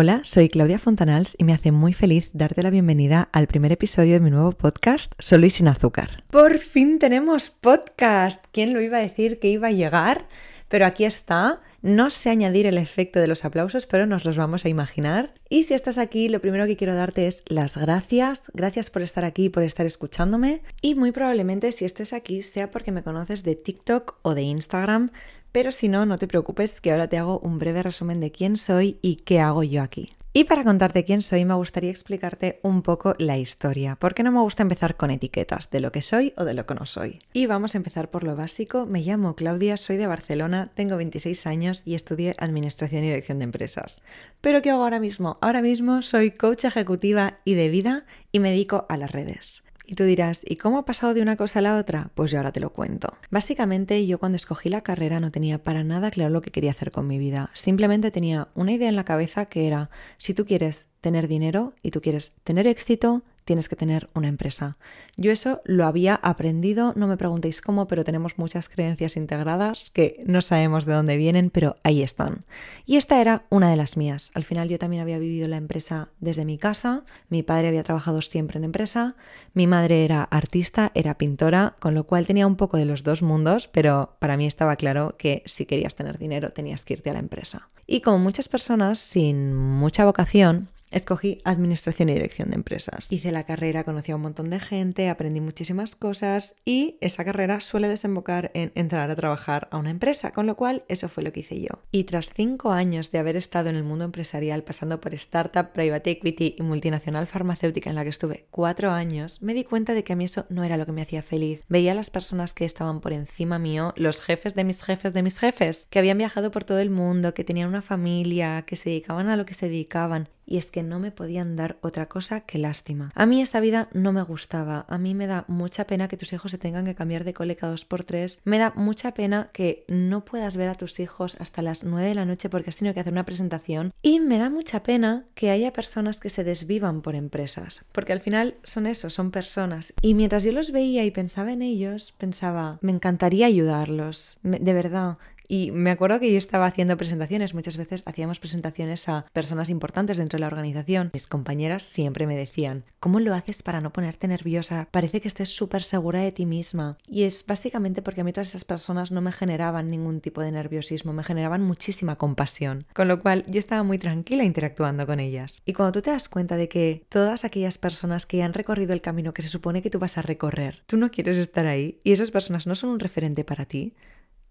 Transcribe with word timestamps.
Hola, 0.00 0.20
soy 0.22 0.48
Claudia 0.48 0.78
Fontanals 0.78 1.34
y 1.38 1.42
me 1.42 1.52
hace 1.52 1.72
muy 1.72 1.92
feliz 1.92 2.30
darte 2.32 2.62
la 2.62 2.70
bienvenida 2.70 3.28
al 3.32 3.48
primer 3.48 3.72
episodio 3.72 4.12
de 4.12 4.20
mi 4.20 4.30
nuevo 4.30 4.52
podcast 4.52 5.12
Solo 5.18 5.44
y 5.44 5.50
sin 5.50 5.66
azúcar. 5.66 6.22
Por 6.30 6.58
fin 6.58 7.00
tenemos 7.00 7.50
podcast. 7.50 8.44
¿Quién 8.52 8.74
lo 8.74 8.80
iba 8.80 8.98
a 8.98 9.00
decir 9.00 9.40
que 9.40 9.48
iba 9.48 9.66
a 9.66 9.72
llegar? 9.72 10.28
Pero 10.68 10.86
aquí 10.86 11.04
está. 11.04 11.60
No 11.82 12.10
sé 12.10 12.30
añadir 12.30 12.66
el 12.66 12.78
efecto 12.78 13.18
de 13.18 13.26
los 13.26 13.44
aplausos, 13.44 13.86
pero 13.86 14.06
nos 14.06 14.24
los 14.24 14.36
vamos 14.36 14.64
a 14.64 14.68
imaginar. 14.68 15.34
Y 15.48 15.64
si 15.64 15.74
estás 15.74 15.98
aquí, 15.98 16.28
lo 16.28 16.40
primero 16.40 16.66
que 16.66 16.76
quiero 16.76 16.94
darte 16.94 17.26
es 17.26 17.42
las 17.48 17.76
gracias. 17.76 18.52
Gracias 18.54 18.90
por 18.90 19.02
estar 19.02 19.24
aquí, 19.24 19.48
por 19.48 19.64
estar 19.64 19.86
escuchándome. 19.86 20.62
Y 20.80 20.94
muy 20.94 21.10
probablemente 21.10 21.72
si 21.72 21.84
estés 21.84 22.12
aquí 22.12 22.42
sea 22.42 22.70
porque 22.70 22.92
me 22.92 23.02
conoces 23.02 23.42
de 23.42 23.56
TikTok 23.56 24.18
o 24.22 24.34
de 24.34 24.42
Instagram. 24.42 25.10
Pero 25.52 25.72
si 25.72 25.88
no, 25.88 26.06
no 26.06 26.18
te 26.18 26.28
preocupes 26.28 26.80
que 26.80 26.92
ahora 26.92 27.08
te 27.08 27.18
hago 27.18 27.38
un 27.40 27.58
breve 27.58 27.82
resumen 27.82 28.20
de 28.20 28.30
quién 28.30 28.56
soy 28.56 28.98
y 29.02 29.16
qué 29.16 29.40
hago 29.40 29.62
yo 29.62 29.82
aquí. 29.82 30.10
Y 30.34 30.44
para 30.44 30.62
contarte 30.62 31.04
quién 31.04 31.22
soy, 31.22 31.44
me 31.44 31.54
gustaría 31.54 31.90
explicarte 31.90 32.60
un 32.62 32.82
poco 32.82 33.14
la 33.18 33.38
historia, 33.38 33.96
porque 33.98 34.22
no 34.22 34.30
me 34.30 34.40
gusta 34.40 34.62
empezar 34.62 34.96
con 34.96 35.10
etiquetas 35.10 35.70
de 35.70 35.80
lo 35.80 35.90
que 35.90 36.02
soy 36.02 36.34
o 36.36 36.44
de 36.44 36.54
lo 36.54 36.66
que 36.66 36.74
no 36.74 36.84
soy. 36.84 37.20
Y 37.32 37.46
vamos 37.46 37.74
a 37.74 37.78
empezar 37.78 38.10
por 38.10 38.24
lo 38.24 38.36
básico. 38.36 38.86
Me 38.86 39.00
llamo 39.00 39.34
Claudia, 39.34 39.76
soy 39.78 39.96
de 39.96 40.06
Barcelona, 40.06 40.70
tengo 40.74 40.96
26 40.96 41.46
años 41.46 41.82
y 41.86 41.94
estudié 41.94 42.34
Administración 42.38 43.04
y 43.04 43.08
Dirección 43.08 43.38
de 43.38 43.44
Empresas. 43.44 44.02
¿Pero 44.40 44.60
qué 44.60 44.70
hago 44.70 44.82
ahora 44.82 45.00
mismo? 45.00 45.38
Ahora 45.40 45.62
mismo 45.62 46.02
soy 46.02 46.30
coach 46.30 46.66
ejecutiva 46.66 47.38
y 47.44 47.54
de 47.54 47.70
vida 47.70 48.04
y 48.30 48.38
me 48.38 48.50
dedico 48.50 48.86
a 48.90 48.96
las 48.98 49.10
redes. 49.10 49.64
Y 49.90 49.94
tú 49.94 50.04
dirás, 50.04 50.42
¿y 50.44 50.56
cómo 50.56 50.76
ha 50.76 50.84
pasado 50.84 51.14
de 51.14 51.22
una 51.22 51.36
cosa 51.36 51.60
a 51.60 51.62
la 51.62 51.78
otra? 51.78 52.10
Pues 52.14 52.30
yo 52.30 52.36
ahora 52.36 52.52
te 52.52 52.60
lo 52.60 52.74
cuento. 52.74 53.16
Básicamente 53.30 54.06
yo 54.06 54.18
cuando 54.18 54.36
escogí 54.36 54.68
la 54.68 54.82
carrera 54.82 55.18
no 55.18 55.30
tenía 55.30 55.64
para 55.64 55.82
nada 55.82 56.10
claro 56.10 56.28
lo 56.28 56.42
que 56.42 56.50
quería 56.50 56.72
hacer 56.72 56.90
con 56.90 57.06
mi 57.06 57.16
vida. 57.16 57.48
Simplemente 57.54 58.10
tenía 58.10 58.48
una 58.54 58.72
idea 58.72 58.90
en 58.90 58.96
la 58.96 59.06
cabeza 59.06 59.46
que 59.46 59.66
era, 59.66 59.88
si 60.18 60.34
tú 60.34 60.44
quieres 60.44 60.88
tener 61.00 61.26
dinero 61.26 61.72
y 61.82 61.90
tú 61.90 62.02
quieres 62.02 62.34
tener 62.44 62.66
éxito, 62.66 63.22
tienes 63.48 63.70
que 63.70 63.76
tener 63.76 64.10
una 64.14 64.28
empresa. 64.28 64.76
Yo 65.16 65.32
eso 65.32 65.62
lo 65.64 65.86
había 65.86 66.16
aprendido, 66.16 66.92
no 66.96 67.06
me 67.06 67.16
preguntéis 67.16 67.62
cómo, 67.62 67.88
pero 67.88 68.04
tenemos 68.04 68.36
muchas 68.36 68.68
creencias 68.68 69.16
integradas 69.16 69.90
que 69.94 70.22
no 70.26 70.42
sabemos 70.42 70.84
de 70.84 70.92
dónde 70.92 71.16
vienen, 71.16 71.48
pero 71.48 71.74
ahí 71.82 72.02
están. 72.02 72.44
Y 72.84 72.96
esta 72.96 73.22
era 73.22 73.46
una 73.48 73.70
de 73.70 73.76
las 73.76 73.96
mías. 73.96 74.32
Al 74.34 74.44
final 74.44 74.68
yo 74.68 74.78
también 74.78 75.00
había 75.00 75.18
vivido 75.18 75.48
la 75.48 75.56
empresa 75.56 76.10
desde 76.20 76.44
mi 76.44 76.58
casa, 76.58 77.06
mi 77.30 77.42
padre 77.42 77.68
había 77.68 77.84
trabajado 77.84 78.20
siempre 78.20 78.58
en 78.58 78.64
empresa, 78.64 79.16
mi 79.54 79.66
madre 79.66 80.04
era 80.04 80.24
artista, 80.24 80.92
era 80.94 81.16
pintora, 81.16 81.74
con 81.80 81.94
lo 81.94 82.04
cual 82.04 82.26
tenía 82.26 82.46
un 82.46 82.56
poco 82.56 82.76
de 82.76 82.84
los 82.84 83.02
dos 83.02 83.22
mundos, 83.22 83.66
pero 83.68 84.16
para 84.18 84.36
mí 84.36 84.46
estaba 84.46 84.76
claro 84.76 85.16
que 85.16 85.42
si 85.46 85.64
querías 85.64 85.94
tener 85.94 86.18
dinero 86.18 86.52
tenías 86.52 86.84
que 86.84 86.92
irte 86.92 87.08
a 87.08 87.14
la 87.14 87.20
empresa. 87.20 87.66
Y 87.86 88.02
como 88.02 88.18
muchas 88.18 88.50
personas 88.50 88.98
sin 88.98 89.54
mucha 89.54 90.04
vocación, 90.04 90.68
Escogí 90.90 91.38
Administración 91.44 92.08
y 92.08 92.14
Dirección 92.14 92.50
de 92.50 92.56
Empresas. 92.56 93.10
Hice 93.10 93.32
la 93.32 93.44
carrera, 93.44 93.84
conocí 93.84 94.12
a 94.12 94.16
un 94.16 94.22
montón 94.22 94.50
de 94.50 94.60
gente, 94.60 95.08
aprendí 95.08 95.40
muchísimas 95.40 95.96
cosas 95.96 96.54
y 96.64 96.96
esa 97.00 97.24
carrera 97.24 97.60
suele 97.60 97.88
desembocar 97.88 98.50
en 98.54 98.72
entrar 98.74 99.10
a 99.10 99.16
trabajar 99.16 99.68
a 99.70 99.78
una 99.78 99.90
empresa, 99.90 100.32
con 100.32 100.46
lo 100.46 100.56
cual 100.56 100.84
eso 100.88 101.08
fue 101.08 101.22
lo 101.22 101.32
que 101.32 101.40
hice 101.40 101.60
yo. 101.60 101.82
Y 101.90 102.04
tras 102.04 102.32
cinco 102.32 102.72
años 102.72 103.10
de 103.10 103.18
haber 103.18 103.36
estado 103.36 103.68
en 103.68 103.76
el 103.76 103.84
mundo 103.84 104.04
empresarial, 104.04 104.64
pasando 104.64 105.00
por 105.00 105.14
startup, 105.14 105.72
private 105.72 106.10
equity 106.10 106.56
y 106.58 106.62
multinacional 106.62 107.26
farmacéutica 107.26 107.90
en 107.90 107.96
la 107.96 108.04
que 108.04 108.10
estuve 108.10 108.46
cuatro 108.50 108.90
años, 108.90 109.42
me 109.42 109.54
di 109.54 109.64
cuenta 109.64 109.94
de 109.94 110.04
que 110.04 110.12
a 110.12 110.16
mí 110.16 110.24
eso 110.24 110.46
no 110.48 110.64
era 110.64 110.76
lo 110.76 110.86
que 110.86 110.92
me 110.92 111.02
hacía 111.02 111.22
feliz. 111.22 111.62
Veía 111.68 111.92
a 111.92 111.94
las 111.94 112.10
personas 112.10 112.52
que 112.52 112.64
estaban 112.64 113.00
por 113.00 113.12
encima 113.12 113.58
mío, 113.58 113.92
los 113.96 114.20
jefes 114.20 114.54
de 114.54 114.64
mis 114.64 114.82
jefes 114.82 115.12
de 115.12 115.22
mis 115.22 115.38
jefes, 115.38 115.86
que 115.90 115.98
habían 115.98 116.18
viajado 116.18 116.50
por 116.50 116.64
todo 116.64 116.78
el 116.78 116.90
mundo, 116.90 117.34
que 117.34 117.44
tenían 117.44 117.68
una 117.68 117.82
familia, 117.82 118.62
que 118.62 118.76
se 118.76 118.90
dedicaban 118.90 119.28
a 119.28 119.36
lo 119.36 119.46
que 119.46 119.54
se 119.54 119.66
dedicaban 119.66 120.28
y 120.48 120.56
es 120.56 120.70
que 120.70 120.82
no 120.82 120.98
me 120.98 121.10
podían 121.10 121.56
dar 121.56 121.76
otra 121.82 122.06
cosa 122.06 122.40
que 122.40 122.58
lástima. 122.58 123.12
A 123.14 123.26
mí 123.26 123.42
esa 123.42 123.60
vida 123.60 123.88
no 123.92 124.12
me 124.12 124.22
gustaba, 124.22 124.86
a 124.88 124.98
mí 124.98 125.14
me 125.14 125.26
da 125.26 125.44
mucha 125.46 125.86
pena 125.86 126.08
que 126.08 126.16
tus 126.16 126.32
hijos 126.32 126.50
se 126.50 126.58
tengan 126.58 126.86
que 126.86 126.94
cambiar 126.94 127.24
de 127.24 127.34
cole 127.34 127.58
dos 127.60 127.84
por 127.84 128.04
tres, 128.04 128.40
me 128.44 128.58
da 128.58 128.72
mucha 128.76 129.12
pena 129.12 129.50
que 129.52 129.84
no 129.88 130.24
puedas 130.24 130.56
ver 130.56 130.68
a 130.68 130.74
tus 130.74 131.00
hijos 131.00 131.36
hasta 131.40 131.60
las 131.60 131.82
nueve 131.82 132.08
de 132.08 132.14
la 132.14 132.24
noche 132.24 132.48
porque 132.48 132.70
has 132.70 132.76
tenido 132.76 132.94
que 132.94 133.00
hacer 133.00 133.12
una 133.12 133.26
presentación 133.26 133.92
y 134.00 134.20
me 134.20 134.38
da 134.38 134.48
mucha 134.48 134.82
pena 134.82 135.24
que 135.34 135.50
haya 135.50 135.72
personas 135.72 136.20
que 136.20 136.30
se 136.30 136.44
desvivan 136.44 137.02
por 137.02 137.14
empresas, 137.14 137.84
porque 137.92 138.12
al 138.12 138.20
final 138.20 138.56
son 138.62 138.86
eso, 138.86 139.10
son 139.10 139.30
personas. 139.30 139.92
Y 140.00 140.14
mientras 140.14 140.44
yo 140.44 140.52
los 140.52 140.72
veía 140.72 141.04
y 141.04 141.10
pensaba 141.10 141.52
en 141.52 141.62
ellos, 141.62 142.14
pensaba, 142.16 142.78
me 142.80 142.92
encantaría 142.92 143.46
ayudarlos, 143.46 144.38
de 144.42 144.72
verdad, 144.72 145.18
y 145.48 145.70
me 145.72 145.90
acuerdo 145.90 146.20
que 146.20 146.30
yo 146.30 146.36
estaba 146.36 146.66
haciendo 146.66 146.96
presentaciones, 146.98 147.54
muchas 147.54 147.78
veces 147.78 148.02
hacíamos 148.04 148.38
presentaciones 148.38 149.08
a 149.08 149.24
personas 149.32 149.70
importantes 149.70 150.18
dentro 150.18 150.36
de 150.36 150.42
la 150.42 150.46
organización. 150.46 151.10
Mis 151.14 151.26
compañeras 151.26 151.82
siempre 151.82 152.26
me 152.26 152.36
decían, 152.36 152.84
¿cómo 153.00 153.18
lo 153.18 153.34
haces 153.34 153.62
para 153.62 153.80
no 153.80 153.92
ponerte 153.92 154.28
nerviosa? 154.28 154.88
Parece 154.90 155.22
que 155.22 155.28
estés 155.28 155.48
súper 155.48 155.82
segura 155.82 156.20
de 156.20 156.32
ti 156.32 156.44
misma. 156.44 156.98
Y 157.06 157.22
es 157.22 157.44
básicamente 157.46 158.02
porque 158.02 158.20
a 158.20 158.24
mí 158.24 158.32
todas 158.32 158.48
esas 158.48 158.66
personas 158.66 159.10
no 159.10 159.22
me 159.22 159.32
generaban 159.32 159.88
ningún 159.88 160.20
tipo 160.20 160.42
de 160.42 160.52
nerviosismo, 160.52 161.14
me 161.14 161.24
generaban 161.24 161.62
muchísima 161.62 162.16
compasión. 162.16 162.86
Con 162.92 163.08
lo 163.08 163.20
cual 163.20 163.44
yo 163.48 163.58
estaba 163.58 163.82
muy 163.82 163.98
tranquila 163.98 164.44
interactuando 164.44 165.06
con 165.06 165.18
ellas. 165.18 165.62
Y 165.64 165.72
cuando 165.72 165.92
tú 165.92 166.02
te 166.02 166.10
das 166.10 166.28
cuenta 166.28 166.56
de 166.56 166.68
que 166.68 167.06
todas 167.08 167.46
aquellas 167.46 167.78
personas 167.78 168.26
que 168.26 168.42
han 168.42 168.52
recorrido 168.52 168.92
el 168.92 169.00
camino 169.00 169.32
que 169.32 169.42
se 169.42 169.48
supone 169.48 169.80
que 169.80 169.90
tú 169.90 169.98
vas 169.98 170.18
a 170.18 170.22
recorrer, 170.22 170.82
tú 170.86 170.98
no 170.98 171.10
quieres 171.10 171.38
estar 171.38 171.66
ahí 171.66 172.00
y 172.04 172.12
esas 172.12 172.30
personas 172.30 172.66
no 172.66 172.74
son 172.74 172.90
un 172.90 173.00
referente 173.00 173.44
para 173.44 173.64
ti, 173.64 173.94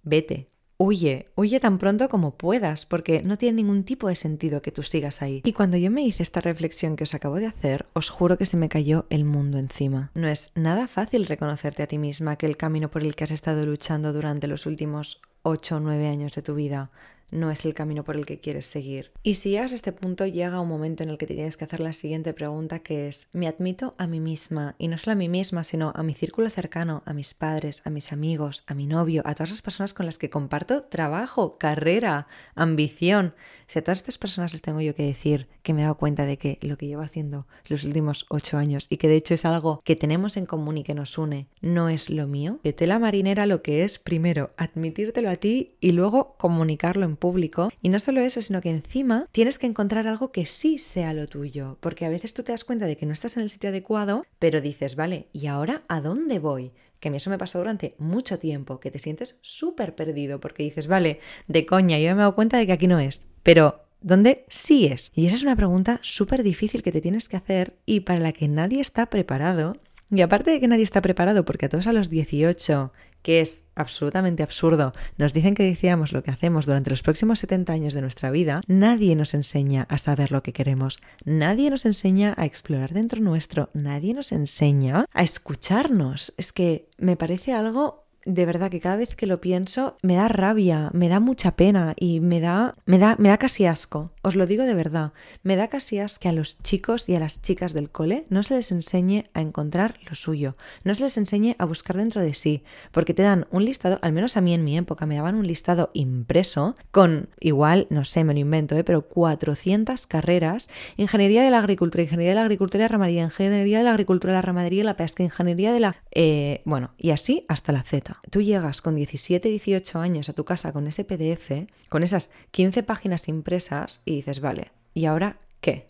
vete, 0.03 0.49
Huye, 0.79 1.27
huye 1.33 1.59
tan 1.59 1.79
pronto 1.79 2.07
como 2.07 2.37
puedas, 2.37 2.85
porque 2.85 3.23
no 3.23 3.39
tiene 3.39 3.55
ningún 3.55 3.83
tipo 3.83 4.09
de 4.09 4.15
sentido 4.15 4.61
que 4.61 4.71
tú 4.71 4.83
sigas 4.83 5.23
ahí. 5.23 5.41
Y 5.43 5.53
cuando 5.53 5.75
yo 5.77 5.89
me 5.89 6.03
hice 6.03 6.21
esta 6.21 6.39
reflexión 6.39 6.95
que 6.95 7.03
os 7.03 7.15
acabo 7.15 7.37
de 7.37 7.47
hacer, 7.47 7.87
os 7.93 8.11
juro 8.11 8.37
que 8.37 8.45
se 8.45 8.57
me 8.57 8.69
cayó 8.69 9.07
el 9.09 9.25
mundo 9.25 9.57
encima. 9.57 10.11
No 10.13 10.27
es 10.27 10.51
nada 10.53 10.87
fácil 10.87 11.25
reconocerte 11.25 11.81
a 11.81 11.87
ti 11.87 11.97
misma 11.97 12.35
que 12.35 12.45
el 12.45 12.57
camino 12.57 12.91
por 12.91 13.01
el 13.01 13.15
que 13.15 13.23
has 13.23 13.31
estado 13.31 13.65
luchando 13.65 14.13
durante 14.13 14.45
los 14.45 14.67
últimos 14.67 15.19
8 15.41 15.77
o 15.77 15.79
9 15.79 16.07
años 16.09 16.35
de 16.35 16.43
tu 16.43 16.53
vida 16.53 16.91
no 17.31 17.51
es 17.51 17.65
el 17.65 17.73
camino 17.73 18.03
por 18.03 18.15
el 18.15 18.25
que 18.25 18.39
quieres 18.39 18.65
seguir. 18.65 19.11
Y 19.23 19.35
si 19.35 19.51
llegas 19.51 19.71
a 19.71 19.75
este 19.75 19.91
punto, 19.91 20.25
llega 20.25 20.61
un 20.61 20.67
momento 20.67 21.03
en 21.03 21.09
el 21.09 21.17
que 21.17 21.27
te 21.27 21.33
tienes 21.33 21.57
que 21.57 21.65
hacer 21.65 21.79
la 21.79 21.93
siguiente 21.93 22.33
pregunta 22.33 22.79
que 22.79 23.07
es, 23.07 23.27
¿me 23.33 23.47
admito 23.47 23.93
a 23.97 24.07
mí 24.07 24.19
misma? 24.19 24.75
Y 24.77 24.87
no 24.87 24.97
solo 24.97 25.13
a 25.13 25.15
mí 25.15 25.29
misma, 25.29 25.63
sino 25.63 25.91
a 25.95 26.03
mi 26.03 26.13
círculo 26.13 26.49
cercano, 26.49 27.03
a 27.05 27.13
mis 27.13 27.33
padres, 27.33 27.81
a 27.85 27.89
mis 27.89 28.11
amigos, 28.11 28.63
a 28.67 28.73
mi 28.73 28.87
novio, 28.87 29.21
a 29.25 29.33
todas 29.35 29.51
las 29.51 29.61
personas 29.61 29.93
con 29.93 30.05
las 30.05 30.17
que 30.17 30.29
comparto 30.29 30.83
trabajo, 30.83 31.57
carrera, 31.57 32.27
ambición. 32.55 33.33
Si 33.67 33.79
a 33.79 33.83
todas 33.83 33.99
estas 33.99 34.17
personas 34.17 34.53
les 34.53 34.61
tengo 34.61 34.79
yo 34.79 34.95
que 34.95 35.03
decir 35.03 35.47
que 35.61 35.73
me 35.73 35.81
he 35.81 35.83
dado 35.83 35.97
cuenta 35.97 36.25
de 36.25 36.37
que 36.37 36.57
lo 36.61 36.77
que 36.77 36.87
llevo 36.87 37.01
haciendo 37.01 37.47
los 37.65 37.83
últimos 37.83 38.25
ocho 38.29 38.57
años 38.57 38.87
y 38.89 38.95
que 38.95 39.09
de 39.09 39.17
hecho 39.17 39.33
es 39.33 39.43
algo 39.43 39.81
que 39.83 39.97
tenemos 39.97 40.37
en 40.37 40.45
común 40.45 40.77
y 40.77 40.83
que 40.83 40.95
nos 40.95 41.17
une, 41.17 41.47
no 41.59 41.89
es 41.89 42.09
lo 42.09 42.27
mío, 42.27 42.59
que 42.63 42.87
la 42.87 42.97
marinera 42.97 43.45
lo 43.45 43.61
que 43.61 43.83
es 43.83 43.99
primero 43.99 44.51
admitírtelo 44.55 45.29
a 45.29 45.35
ti 45.35 45.75
y 45.81 45.91
luego 45.91 46.37
comunicarlo 46.37 47.05
en 47.05 47.17
público. 47.17 47.69
Y 47.81 47.89
no 47.89 47.99
solo 47.99 48.21
eso, 48.21 48.41
sino 48.41 48.61
que 48.61 48.69
encima 48.69 49.27
tienes 49.33 49.59
que 49.59 49.67
encontrar 49.67 50.07
algo 50.07 50.31
que 50.31 50.45
sí 50.45 50.77
sea 50.77 51.13
lo 51.13 51.27
tuyo, 51.27 51.77
porque 51.81 52.05
a 52.05 52.09
veces 52.09 52.33
tú 52.33 52.43
te 52.43 52.53
das 52.53 52.63
cuenta 52.63 52.85
de 52.85 52.95
que 52.95 53.05
no 53.05 53.11
estás 53.11 53.35
en 53.35 53.43
el 53.43 53.49
sitio 53.49 53.69
adecuado, 53.69 54.25
pero 54.39 54.61
dices, 54.61 54.95
vale, 54.95 55.27
¿y 55.33 55.47
ahora 55.47 55.83
a 55.89 55.99
dónde 55.99 56.39
voy? 56.39 56.71
que 56.99 57.09
a 57.09 57.11
mí 57.11 57.17
eso 57.17 57.29
me 57.29 57.37
pasó 57.37 57.59
durante 57.59 57.93
mucho 57.99 58.39
tiempo, 58.39 58.79
que 58.79 58.89
te 58.89 58.97
sientes 58.97 59.37
súper 59.41 59.93
perdido 59.93 60.39
porque 60.39 60.63
dices, 60.63 60.87
vale, 60.87 61.19
de 61.47 61.65
coña, 61.65 61.99
yo 61.99 62.07
me 62.07 62.13
he 62.13 62.15
dado 62.15 62.33
cuenta 62.33 62.57
de 62.57 62.65
que 62.65 62.71
aquí 62.71 62.87
no 62.87 62.99
es, 62.99 63.21
pero 63.47 63.85
¿dónde 64.01 64.43
sí 64.49 64.87
es? 64.87 65.13
Y 65.15 65.25
esa 65.25 65.37
es 65.37 65.43
una 65.43 65.55
pregunta 65.55 66.01
súper 66.03 66.43
difícil 66.43 66.83
que 66.83 66.91
te 66.91 66.99
tienes 66.99 67.29
que 67.29 67.37
hacer 67.37 67.77
y 67.85 68.01
para 68.01 68.19
la 68.19 68.33
que 68.33 68.49
nadie 68.49 68.81
está 68.81 69.05
preparado. 69.05 69.77
Y 70.11 70.19
aparte 70.19 70.51
de 70.51 70.59
que 70.59 70.67
nadie 70.67 70.83
está 70.83 71.01
preparado, 71.01 71.45
porque 71.45 71.67
a 71.67 71.69
todos 71.69 71.87
a 71.87 71.93
los 71.93 72.09
18 72.09 72.91
que 73.21 73.39
es 73.39 73.63
absolutamente 73.75 74.43
absurdo, 74.43 74.91
nos 75.17 75.31
dicen 75.31 75.55
que 75.55 75.63
decíamos 75.63 76.11
lo 76.11 76.23
que 76.23 76.31
hacemos 76.31 76.65
durante 76.65 76.89
los 76.89 77.03
próximos 77.03 77.39
70 77.39 77.71
años 77.71 77.93
de 77.93 78.01
nuestra 78.01 78.31
vida, 78.31 78.59
nadie 78.67 79.15
nos 79.15 79.33
enseña 79.33 79.87
a 79.89 79.97
saber 79.97 80.33
lo 80.33 80.43
que 80.43 80.51
queremos, 80.51 80.99
nadie 81.23 81.69
nos 81.69 81.85
enseña 81.85 82.33
a 82.35 82.45
explorar 82.45 82.93
dentro 82.93 83.21
nuestro, 83.21 83.69
nadie 83.73 84.13
nos 84.13 84.33
enseña 84.33 85.05
a 85.13 85.23
escucharnos. 85.23 86.33
Es 86.35 86.51
que 86.51 86.89
me 86.97 87.15
parece 87.15 87.53
algo 87.53 88.06
de 88.27 88.45
verdad 88.45 88.69
que 88.69 88.81
cada 88.81 88.97
vez 88.97 89.15
que 89.15 89.25
lo 89.25 89.39
pienso 89.39 89.95
me 90.03 90.15
da 90.15 90.27
rabia, 90.27 90.91
me 90.93 91.07
da 91.07 91.21
mucha 91.21 91.55
pena 91.55 91.93
y 91.97 92.19
me 92.19 92.41
da, 92.41 92.75
me 92.85 92.97
da, 92.97 93.15
me 93.17 93.29
da 93.29 93.37
casi 93.37 93.65
asco. 93.65 94.11
Os 94.21 94.35
lo 94.35 94.45
digo 94.45 94.65
de 94.65 94.73
verdad, 94.73 95.13
me 95.43 95.55
da 95.55 95.69
casi 95.69 95.99
asco 95.99 96.17
que 96.19 96.29
a 96.29 96.33
los 96.33 96.57
chicos 96.61 97.07
y 97.07 97.15
a 97.15 97.19
las 97.19 97.41
chicas 97.41 97.73
del 97.73 97.89
cole 97.89 98.25
no 98.29 98.43
se 98.43 98.55
les 98.55 98.71
enseñe 98.71 99.29
a 99.33 99.41
encontrar 99.41 99.99
lo 100.09 100.15
suyo, 100.15 100.57
no 100.83 100.93
se 100.95 101.03
les 101.03 101.17
enseñe 101.17 101.55
a 101.59 101.65
buscar 101.65 101.95
dentro 101.95 102.21
de 102.21 102.33
sí, 102.33 102.63
porque 102.91 103.13
te 103.13 103.21
dan 103.21 103.47
un 103.51 103.63
listado, 103.63 103.99
al 104.01 104.11
menos 104.11 104.35
a 104.35 104.41
mí 104.41 104.53
en 104.53 104.63
mi 104.63 104.77
época 104.77 105.05
me 105.05 105.15
daban 105.15 105.35
un 105.35 105.47
listado 105.47 105.91
impreso 105.93 106.75
con 106.91 107.29
igual, 107.39 107.87
no 107.89 108.03
sé, 108.03 108.23
me 108.23 108.33
lo 108.33 108.39
invento, 108.39 108.75
¿eh? 108.75 108.83
pero 108.83 109.07
400 109.07 110.05
carreras, 110.07 110.67
ingeniería 110.97 111.43
de 111.43 111.51
la 111.51 111.59
agricultura, 111.59 112.03
ingeniería 112.03 112.31
de 112.31 112.35
la 112.35 112.41
agricultura 112.41 112.81
y 112.81 112.85
la 112.85 112.87
ramadería, 112.89 113.23
ingeniería 113.23 113.77
de 113.77 113.83
la 113.85 113.91
agricultura, 113.91 114.33
la 114.33 114.41
ramadería 114.41 114.81
y 114.81 114.85
la 114.85 114.97
pesca, 114.97 115.23
ingeniería 115.23 115.71
de 115.71 115.79
la... 115.79 115.95
Eh, 116.11 116.61
bueno, 116.65 116.91
y 116.97 117.11
así 117.11 117.45
hasta 117.47 117.71
la 117.71 117.83
Z 117.83 118.16
tú 118.29 118.41
llegas 118.41 118.81
con 118.81 118.95
17, 118.95 119.49
18 119.49 119.99
años 119.99 120.29
a 120.29 120.33
tu 120.33 120.45
casa 120.45 120.73
con 120.73 120.87
ese 120.87 121.03
PDF, 121.03 121.67
con 121.89 122.03
esas 122.03 122.31
15 122.51 122.83
páginas 122.83 123.27
impresas 123.27 124.01
y 124.05 124.17
dices, 124.17 124.39
vale, 124.41 124.71
¿Y 124.97 125.05
ahora 125.05 125.37
qué? 125.61 125.85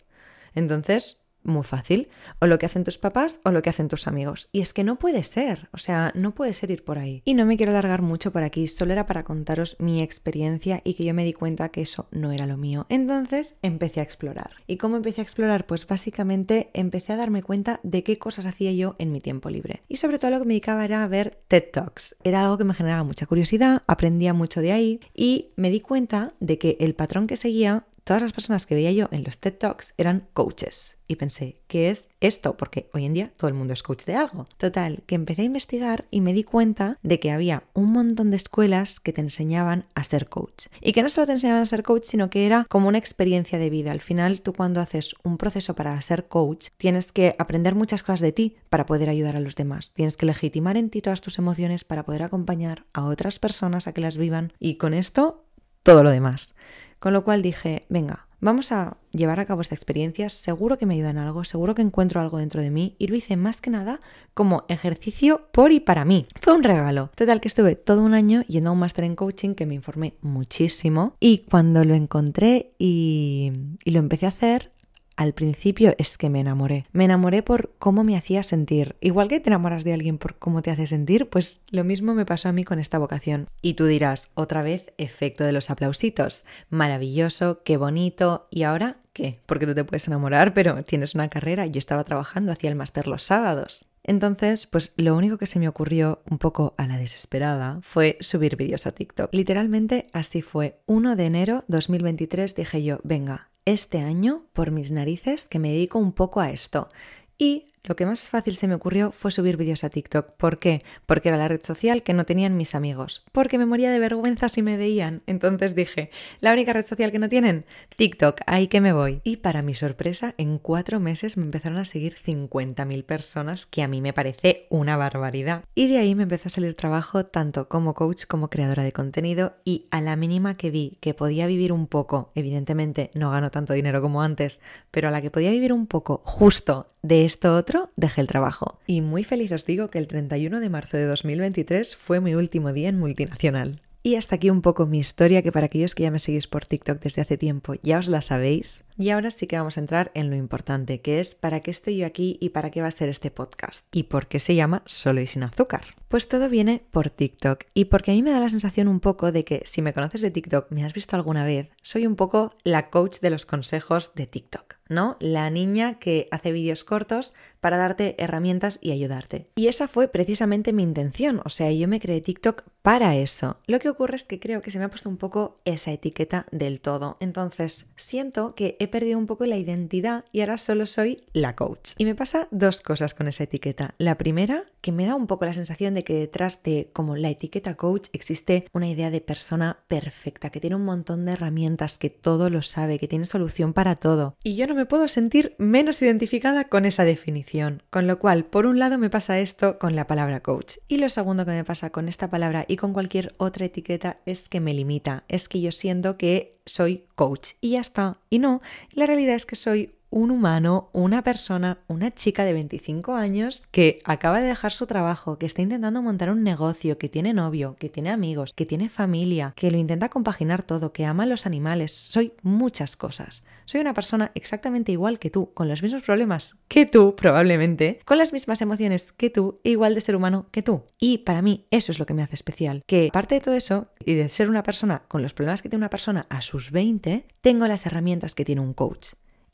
Entonces, 0.54 1.22
muy 1.42 1.64
fácil. 1.64 2.08
O 2.40 2.46
lo 2.46 2.58
que 2.58 2.66
hacen 2.66 2.84
tus 2.84 2.98
papás 2.98 3.40
o 3.44 3.50
lo 3.50 3.62
que 3.62 3.70
hacen 3.70 3.88
tus 3.88 4.06
amigos. 4.06 4.48
Y 4.52 4.60
es 4.60 4.72
que 4.72 4.84
no 4.84 4.98
puede 4.98 5.24
ser, 5.24 5.68
o 5.72 5.78
sea, 5.78 6.12
no 6.14 6.34
puede 6.34 6.52
ser 6.52 6.70
ir 6.70 6.84
por 6.84 6.98
ahí. 6.98 7.22
Y 7.24 7.34
no 7.34 7.46
me 7.46 7.56
quiero 7.56 7.72
alargar 7.72 8.02
mucho 8.02 8.32
por 8.32 8.42
aquí, 8.42 8.68
solo 8.68 8.92
era 8.92 9.06
para 9.06 9.24
contaros 9.24 9.76
mi 9.78 10.02
experiencia 10.02 10.80
y 10.84 10.94
que 10.94 11.04
yo 11.04 11.14
me 11.14 11.24
di 11.24 11.32
cuenta 11.32 11.70
que 11.70 11.82
eso 11.82 12.08
no 12.10 12.32
era 12.32 12.46
lo 12.46 12.56
mío. 12.56 12.86
Entonces 12.88 13.58
empecé 13.62 14.00
a 14.00 14.04
explorar. 14.04 14.52
¿Y 14.66 14.76
cómo 14.76 14.96
empecé 14.96 15.20
a 15.20 15.24
explorar? 15.24 15.66
Pues 15.66 15.86
básicamente 15.86 16.70
empecé 16.74 17.12
a 17.12 17.16
darme 17.16 17.42
cuenta 17.42 17.80
de 17.82 18.02
qué 18.02 18.18
cosas 18.18 18.46
hacía 18.46 18.72
yo 18.72 18.96
en 18.98 19.12
mi 19.12 19.20
tiempo 19.20 19.50
libre. 19.50 19.82
Y 19.88 19.96
sobre 19.96 20.18
todo 20.18 20.30
lo 20.32 20.38
que 20.38 20.44
me 20.44 20.54
dedicaba 20.54 20.84
era 20.84 21.04
a 21.04 21.08
ver 21.08 21.40
TED 21.48 21.64
Talks. 21.72 22.16
Era 22.24 22.42
algo 22.42 22.58
que 22.58 22.64
me 22.64 22.74
generaba 22.74 23.04
mucha 23.04 23.26
curiosidad, 23.26 23.82
aprendía 23.86 24.34
mucho 24.34 24.60
de 24.60 24.72
ahí 24.72 25.00
y 25.14 25.50
me 25.56 25.70
di 25.70 25.80
cuenta 25.80 26.34
de 26.40 26.58
que 26.58 26.76
el 26.80 26.94
patrón 26.94 27.26
que 27.26 27.36
seguía 27.36 27.84
todas 28.08 28.22
las 28.22 28.32
personas 28.32 28.64
que 28.64 28.74
veía 28.74 28.90
yo 28.90 29.10
en 29.12 29.22
los 29.22 29.38
TED 29.38 29.52
Talks 29.52 29.92
eran 29.98 30.28
coaches. 30.32 30.96
Y 31.08 31.16
pensé, 31.16 31.60
¿qué 31.66 31.90
es 31.90 32.08
esto? 32.20 32.56
Porque 32.56 32.88
hoy 32.94 33.04
en 33.04 33.12
día 33.12 33.32
todo 33.36 33.48
el 33.48 33.54
mundo 33.54 33.74
es 33.74 33.82
coach 33.82 34.06
de 34.06 34.14
algo. 34.14 34.46
Total, 34.56 35.02
que 35.04 35.14
empecé 35.14 35.42
a 35.42 35.44
investigar 35.44 36.06
y 36.10 36.22
me 36.22 36.32
di 36.32 36.42
cuenta 36.42 36.98
de 37.02 37.20
que 37.20 37.30
había 37.30 37.64
un 37.74 37.92
montón 37.92 38.30
de 38.30 38.38
escuelas 38.38 38.98
que 38.98 39.12
te 39.12 39.20
enseñaban 39.20 39.84
a 39.94 40.04
ser 40.04 40.30
coach. 40.30 40.68
Y 40.80 40.94
que 40.94 41.02
no 41.02 41.10
solo 41.10 41.26
te 41.26 41.32
enseñaban 41.32 41.60
a 41.60 41.66
ser 41.66 41.82
coach, 41.82 42.04
sino 42.04 42.30
que 42.30 42.46
era 42.46 42.64
como 42.70 42.88
una 42.88 42.96
experiencia 42.96 43.58
de 43.58 43.68
vida. 43.68 43.92
Al 43.92 44.00
final, 44.00 44.40
tú 44.40 44.54
cuando 44.54 44.80
haces 44.80 45.14
un 45.22 45.36
proceso 45.36 45.74
para 45.74 46.00
ser 46.00 46.28
coach, 46.28 46.68
tienes 46.78 47.12
que 47.12 47.36
aprender 47.38 47.74
muchas 47.74 48.02
cosas 48.02 48.20
de 48.20 48.32
ti 48.32 48.56
para 48.70 48.86
poder 48.86 49.10
ayudar 49.10 49.36
a 49.36 49.40
los 49.40 49.54
demás. 49.54 49.92
Tienes 49.92 50.16
que 50.16 50.24
legitimar 50.24 50.78
en 50.78 50.88
ti 50.88 51.02
todas 51.02 51.20
tus 51.20 51.36
emociones 51.36 51.84
para 51.84 52.06
poder 52.06 52.22
acompañar 52.22 52.86
a 52.94 53.04
otras 53.04 53.38
personas 53.38 53.86
a 53.86 53.92
que 53.92 54.00
las 54.00 54.16
vivan. 54.16 54.54
Y 54.58 54.76
con 54.76 54.94
esto, 54.94 55.44
todo 55.82 56.02
lo 56.02 56.10
demás. 56.10 56.54
Con 56.98 57.12
lo 57.12 57.24
cual 57.24 57.42
dije, 57.42 57.86
venga, 57.88 58.26
vamos 58.40 58.72
a 58.72 58.96
llevar 59.12 59.40
a 59.40 59.46
cabo 59.46 59.60
esta 59.60 59.74
experiencia, 59.74 60.28
seguro 60.28 60.78
que 60.78 60.86
me 60.86 60.94
ayuda 60.94 61.10
en 61.10 61.18
algo, 61.18 61.44
seguro 61.44 61.74
que 61.74 61.82
encuentro 61.82 62.20
algo 62.20 62.38
dentro 62.38 62.62
de 62.62 62.70
mí 62.70 62.96
y 62.98 63.06
lo 63.06 63.16
hice 63.16 63.36
más 63.36 63.60
que 63.60 63.70
nada 63.70 64.00
como 64.34 64.64
ejercicio 64.68 65.48
por 65.52 65.72
y 65.72 65.80
para 65.80 66.04
mí. 66.04 66.26
Fue 66.40 66.54
un 66.54 66.62
regalo. 66.62 67.10
Total 67.14 67.40
que 67.40 67.48
estuve 67.48 67.76
todo 67.76 68.02
un 68.02 68.14
año 68.14 68.42
yendo 68.42 68.70
a 68.70 68.72
un 68.72 68.78
máster 68.78 69.04
en 69.04 69.16
coaching 69.16 69.54
que 69.54 69.66
me 69.66 69.74
informé 69.74 70.14
muchísimo 70.20 71.14
y 71.20 71.44
cuando 71.50 71.84
lo 71.84 71.94
encontré 71.94 72.74
y, 72.78 73.52
y 73.84 73.90
lo 73.90 73.98
empecé 73.98 74.26
a 74.26 74.30
hacer, 74.30 74.72
al 75.18 75.34
principio 75.34 75.96
es 75.98 76.16
que 76.16 76.30
me 76.30 76.38
enamoré. 76.38 76.86
Me 76.92 77.04
enamoré 77.04 77.42
por 77.42 77.74
cómo 77.80 78.04
me 78.04 78.16
hacía 78.16 78.44
sentir. 78.44 78.94
Igual 79.00 79.26
que 79.26 79.40
te 79.40 79.50
enamoras 79.50 79.82
de 79.82 79.92
alguien 79.92 80.16
por 80.16 80.36
cómo 80.38 80.62
te 80.62 80.70
hace 80.70 80.86
sentir, 80.86 81.28
pues 81.28 81.60
lo 81.70 81.82
mismo 81.82 82.14
me 82.14 82.24
pasó 82.24 82.48
a 82.48 82.52
mí 82.52 82.62
con 82.62 82.78
esta 82.78 82.98
vocación. 82.98 83.48
Y 83.60 83.74
tú 83.74 83.86
dirás, 83.86 84.30
otra 84.34 84.62
vez, 84.62 84.92
efecto 84.96 85.42
de 85.42 85.50
los 85.50 85.70
aplausitos. 85.70 86.44
Maravilloso, 86.70 87.64
qué 87.64 87.76
bonito. 87.76 88.46
¿Y 88.52 88.62
ahora 88.62 88.98
qué? 89.12 89.40
Porque 89.46 89.66
tú 89.66 89.74
te 89.74 89.82
puedes 89.82 90.06
enamorar, 90.06 90.54
pero 90.54 90.84
tienes 90.84 91.16
una 91.16 91.28
carrera. 91.28 91.66
Yo 91.66 91.80
estaba 91.80 92.04
trabajando, 92.04 92.52
hacía 92.52 92.70
el 92.70 92.76
máster 92.76 93.08
los 93.08 93.24
sábados. 93.24 93.86
Entonces, 94.04 94.68
pues 94.68 94.94
lo 94.96 95.16
único 95.16 95.36
que 95.36 95.46
se 95.46 95.58
me 95.58 95.66
ocurrió 95.66 96.22
un 96.30 96.38
poco 96.38 96.74
a 96.78 96.86
la 96.86 96.96
desesperada 96.96 97.80
fue 97.82 98.18
subir 98.20 98.54
vídeos 98.54 98.86
a 98.86 98.92
TikTok. 98.92 99.34
Literalmente 99.34 100.06
así 100.12 100.42
fue. 100.42 100.78
1 100.86 101.16
de 101.16 101.26
enero 101.26 101.64
2023 101.66 102.54
dije 102.54 102.84
yo, 102.84 103.00
venga, 103.02 103.50
este 103.72 103.98
año, 103.98 104.44
por 104.52 104.70
mis 104.70 104.90
narices, 104.90 105.46
que 105.46 105.58
me 105.58 105.72
dedico 105.72 105.98
un 105.98 106.12
poco 106.12 106.40
a 106.40 106.50
esto. 106.50 106.88
Y 107.36 107.67
lo 107.84 107.96
que 107.96 108.06
más 108.06 108.28
fácil 108.28 108.56
se 108.56 108.68
me 108.68 108.74
ocurrió 108.74 109.12
fue 109.12 109.30
subir 109.30 109.56
vídeos 109.56 109.84
a 109.84 109.90
TikTok. 109.90 110.32
¿Por 110.32 110.58
qué? 110.58 110.82
Porque 111.06 111.28
era 111.28 111.38
la 111.38 111.48
red 111.48 111.62
social 111.62 112.02
que 112.02 112.14
no 112.14 112.24
tenían 112.24 112.56
mis 112.56 112.74
amigos. 112.74 113.24
Porque 113.32 113.58
me 113.58 113.66
moría 113.66 113.90
de 113.90 113.98
vergüenza 113.98 114.48
si 114.48 114.62
me 114.62 114.76
veían. 114.76 115.22
Entonces 115.26 115.74
dije, 115.74 116.10
la 116.40 116.52
única 116.52 116.72
red 116.72 116.84
social 116.84 117.12
que 117.12 117.18
no 117.18 117.28
tienen, 117.28 117.64
TikTok, 117.96 118.40
ahí 118.46 118.68
que 118.68 118.80
me 118.80 118.92
voy. 118.92 119.20
Y 119.24 119.38
para 119.38 119.62
mi 119.62 119.74
sorpresa, 119.74 120.34
en 120.38 120.58
cuatro 120.58 121.00
meses 121.00 121.36
me 121.36 121.44
empezaron 121.44 121.78
a 121.78 121.84
seguir 121.84 122.16
50.000 122.24 123.04
personas, 123.04 123.66
que 123.66 123.82
a 123.82 123.88
mí 123.88 124.00
me 124.00 124.12
parece 124.12 124.66
una 124.70 124.96
barbaridad. 124.96 125.64
Y 125.74 125.88
de 125.88 125.98
ahí 125.98 126.14
me 126.14 126.24
empezó 126.24 126.48
a 126.48 126.50
salir 126.50 126.74
trabajo 126.74 127.26
tanto 127.26 127.68
como 127.68 127.94
coach 127.94 128.24
como 128.26 128.50
creadora 128.50 128.82
de 128.82 128.92
contenido 128.92 129.56
y 129.64 129.86
a 129.90 130.00
la 130.00 130.16
mínima 130.16 130.56
que 130.56 130.70
vi 130.70 130.98
que 131.00 131.14
podía 131.14 131.46
vivir 131.46 131.72
un 131.72 131.86
poco, 131.86 132.32
evidentemente 132.34 133.10
no 133.14 133.30
gano 133.30 133.50
tanto 133.50 133.72
dinero 133.72 134.00
como 134.00 134.22
antes, 134.22 134.60
pero 134.90 135.08
a 135.08 135.10
la 135.10 135.22
que 135.22 135.30
podía 135.30 135.50
vivir 135.50 135.72
un 135.72 135.86
poco 135.86 136.22
justo 136.24 136.86
de 137.02 137.24
esto 137.24 137.54
otro, 137.68 137.90
dejé 137.96 138.22
el 138.22 138.26
trabajo. 138.26 138.78
Y 138.86 139.02
muy 139.02 139.24
feliz 139.24 139.52
os 139.52 139.66
digo 139.66 139.90
que 139.90 139.98
el 139.98 140.06
31 140.06 140.58
de 140.58 140.70
marzo 140.70 140.96
de 140.96 141.04
2023 141.04 141.96
fue 141.96 142.20
mi 142.20 142.34
último 142.34 142.72
día 142.72 142.88
en 142.88 142.98
multinacional. 142.98 143.82
Y 144.02 144.14
hasta 144.14 144.36
aquí 144.36 144.48
un 144.48 144.62
poco 144.62 144.86
mi 144.86 145.00
historia, 145.00 145.42
que 145.42 145.52
para 145.52 145.66
aquellos 145.66 145.94
que 145.94 146.04
ya 146.04 146.10
me 146.10 146.18
seguís 146.18 146.46
por 146.46 146.64
TikTok 146.64 146.98
desde 147.00 147.20
hace 147.20 147.36
tiempo 147.36 147.74
ya 147.82 147.98
os 147.98 148.08
la 148.08 148.22
sabéis. 148.22 148.84
Y 148.96 149.10
ahora 149.10 149.30
sí 149.30 149.46
que 149.46 149.58
vamos 149.58 149.76
a 149.76 149.80
entrar 149.80 150.10
en 150.14 150.30
lo 150.30 150.36
importante, 150.36 151.02
que 151.02 151.20
es 151.20 151.34
para 151.34 151.60
qué 151.60 151.70
estoy 151.70 151.98
yo 151.98 152.06
aquí 152.06 152.38
y 152.40 152.50
para 152.50 152.70
qué 152.70 152.80
va 152.80 152.86
a 152.86 152.92
ser 152.92 153.10
este 153.10 153.30
podcast. 153.30 153.84
Y 153.92 154.04
por 154.04 154.28
qué 154.28 154.38
se 154.38 154.54
llama 154.54 154.82
Solo 154.86 155.20
y 155.20 155.26
sin 155.26 155.42
azúcar. 155.42 155.84
Pues 156.08 156.26
todo 156.26 156.48
viene 156.48 156.82
por 156.90 157.10
TikTok. 157.10 157.64
Y 157.74 157.86
porque 157.86 158.12
a 158.12 158.14
mí 158.14 158.22
me 158.22 158.30
da 158.30 158.40
la 158.40 158.48
sensación 158.48 158.88
un 158.88 159.00
poco 159.00 159.30
de 159.30 159.44
que 159.44 159.60
si 159.66 159.82
me 159.82 159.92
conoces 159.92 160.22
de 160.22 160.30
TikTok, 160.30 160.70
me 160.70 160.86
has 160.86 160.94
visto 160.94 161.16
alguna 161.16 161.44
vez, 161.44 161.68
soy 161.82 162.06
un 162.06 162.16
poco 162.16 162.54
la 162.64 162.88
coach 162.88 163.18
de 163.20 163.28
los 163.28 163.44
consejos 163.44 164.14
de 164.14 164.26
TikTok. 164.26 164.77
¿No? 164.88 165.16
La 165.20 165.50
niña 165.50 165.98
que 165.98 166.28
hace 166.30 166.52
vídeos 166.52 166.84
cortos 166.84 167.34
para 167.60 167.76
darte 167.76 168.14
herramientas 168.18 168.78
y 168.80 168.92
ayudarte. 168.92 169.50
Y 169.56 169.68
esa 169.68 169.88
fue 169.88 170.08
precisamente 170.08 170.72
mi 170.72 170.82
intención, 170.82 171.40
o 171.44 171.48
sea, 171.48 171.70
yo 171.72 171.88
me 171.88 172.00
creé 172.00 172.20
TikTok 172.20 172.64
para 172.82 173.16
eso. 173.16 173.58
Lo 173.66 173.80
que 173.80 173.88
ocurre 173.88 174.16
es 174.16 174.24
que 174.24 174.40
creo 174.40 174.62
que 174.62 174.70
se 174.70 174.78
me 174.78 174.84
ha 174.84 174.90
puesto 174.90 175.08
un 175.08 175.16
poco 175.16 175.60
esa 175.64 175.92
etiqueta 175.92 176.46
del 176.52 176.80
todo. 176.80 177.16
Entonces, 177.20 177.90
siento 177.96 178.54
que 178.54 178.76
he 178.78 178.88
perdido 178.88 179.18
un 179.18 179.26
poco 179.26 179.44
la 179.44 179.56
identidad 179.58 180.24
y 180.32 180.40
ahora 180.40 180.56
solo 180.56 180.86
soy 180.86 181.24
la 181.32 181.54
coach. 181.54 181.92
Y 181.98 182.04
me 182.04 182.14
pasa 182.14 182.48
dos 182.50 182.80
cosas 182.80 183.14
con 183.14 183.28
esa 183.28 183.44
etiqueta. 183.44 183.94
La 183.98 184.16
primera, 184.16 184.64
que 184.80 184.92
me 184.92 185.06
da 185.06 185.16
un 185.16 185.26
poco 185.26 185.44
la 185.44 185.52
sensación 185.52 185.94
de 185.94 186.04
que 186.04 186.14
detrás 186.14 186.62
de 186.62 186.90
como 186.92 187.16
la 187.16 187.30
etiqueta 187.30 187.74
coach 187.74 188.08
existe 188.12 188.64
una 188.72 188.88
idea 188.88 189.10
de 189.10 189.20
persona 189.20 189.80
perfecta, 189.88 190.50
que 190.50 190.60
tiene 190.60 190.76
un 190.76 190.84
montón 190.84 191.26
de 191.26 191.32
herramientas, 191.32 191.98
que 191.98 192.10
todo 192.10 192.48
lo 192.48 192.62
sabe, 192.62 192.98
que 192.98 193.08
tiene 193.08 193.26
solución 193.26 193.72
para 193.72 193.96
todo. 193.96 194.36
Y 194.42 194.56
yo 194.56 194.66
no 194.66 194.74
me 194.78 194.86
puedo 194.86 195.08
sentir 195.08 195.56
menos 195.58 196.00
identificada 196.00 196.68
con 196.68 196.84
esa 196.86 197.04
definición. 197.04 197.82
Con 197.90 198.06
lo 198.06 198.18
cual, 198.18 198.44
por 198.44 198.64
un 198.64 198.78
lado 198.78 198.96
me 198.96 199.10
pasa 199.10 199.40
esto 199.40 199.78
con 199.78 199.96
la 199.96 200.06
palabra 200.06 200.40
coach. 200.40 200.76
Y 200.86 200.98
lo 200.98 201.08
segundo 201.08 201.44
que 201.44 201.50
me 201.50 201.64
pasa 201.64 201.90
con 201.90 202.08
esta 202.08 202.30
palabra 202.30 202.64
y 202.68 202.76
con 202.76 202.92
cualquier 202.92 203.34
otra 203.38 203.66
etiqueta 203.66 204.20
es 204.24 204.48
que 204.48 204.60
me 204.60 204.72
limita. 204.72 205.24
Es 205.28 205.48
que 205.48 205.60
yo 205.60 205.72
siento 205.72 206.16
que 206.16 206.60
soy 206.64 207.06
coach 207.16 207.50
y 207.60 207.70
ya 207.70 207.80
está. 207.80 208.20
Y 208.30 208.38
no, 208.38 208.62
la 208.92 209.06
realidad 209.06 209.34
es 209.34 209.46
que 209.46 209.56
soy 209.56 209.97
un 210.10 210.30
humano, 210.30 210.90
una 210.92 211.22
persona, 211.22 211.78
una 211.86 212.10
chica 212.10 212.44
de 212.44 212.52
25 212.52 213.14
años 213.14 213.66
que 213.70 214.00
acaba 214.04 214.40
de 214.40 214.48
dejar 214.48 214.72
su 214.72 214.86
trabajo, 214.86 215.38
que 215.38 215.46
está 215.46 215.62
intentando 215.62 216.02
montar 216.02 216.30
un 216.30 216.42
negocio, 216.42 216.98
que 216.98 217.08
tiene 217.08 217.34
novio, 217.34 217.76
que 217.78 217.88
tiene 217.88 218.10
amigos, 218.10 218.52
que 218.52 218.66
tiene 218.66 218.88
familia, 218.88 219.52
que 219.56 219.70
lo 219.70 219.78
intenta 219.78 220.08
compaginar 220.08 220.62
todo, 220.62 220.92
que 220.92 221.04
ama 221.04 221.24
a 221.24 221.26
los 221.26 221.46
animales. 221.46 221.92
Soy 221.92 222.32
muchas 222.42 222.96
cosas. 222.96 223.44
Soy 223.66 223.80
una 223.80 223.92
persona 223.92 224.32
exactamente 224.34 224.92
igual 224.92 225.18
que 225.18 225.30
tú, 225.30 225.52
con 225.52 225.68
los 225.68 225.82
mismos 225.82 226.02
problemas 226.02 226.56
que 226.68 226.86
tú, 226.86 227.14
probablemente, 227.14 228.00
con 228.06 228.16
las 228.16 228.32
mismas 228.32 228.62
emociones 228.62 229.12
que 229.12 229.28
tú, 229.28 229.60
e 229.62 229.70
igual 229.70 229.94
de 229.94 230.00
ser 230.00 230.16
humano 230.16 230.46
que 230.50 230.62
tú. 230.62 230.84
Y 230.98 231.18
para 231.18 231.42
mí 231.42 231.66
eso 231.70 231.92
es 231.92 231.98
lo 231.98 232.06
que 232.06 232.14
me 232.14 232.22
hace 232.22 232.34
especial, 232.34 232.82
que 232.86 233.08
aparte 233.08 233.34
de 233.34 233.40
todo 233.42 233.54
eso 233.54 233.88
y 234.04 234.14
de 234.14 234.28
ser 234.30 234.48
una 234.48 234.62
persona 234.62 235.02
con 235.08 235.22
los 235.22 235.34
problemas 235.34 235.60
que 235.60 235.68
tiene 235.68 235.82
una 235.82 235.90
persona 235.90 236.26
a 236.30 236.40
sus 236.40 236.70
20, 236.70 237.26
tengo 237.42 237.66
las 237.66 237.84
herramientas 237.84 238.34
que 238.34 238.46
tiene 238.46 238.62
un 238.62 238.72
coach. 238.72 239.08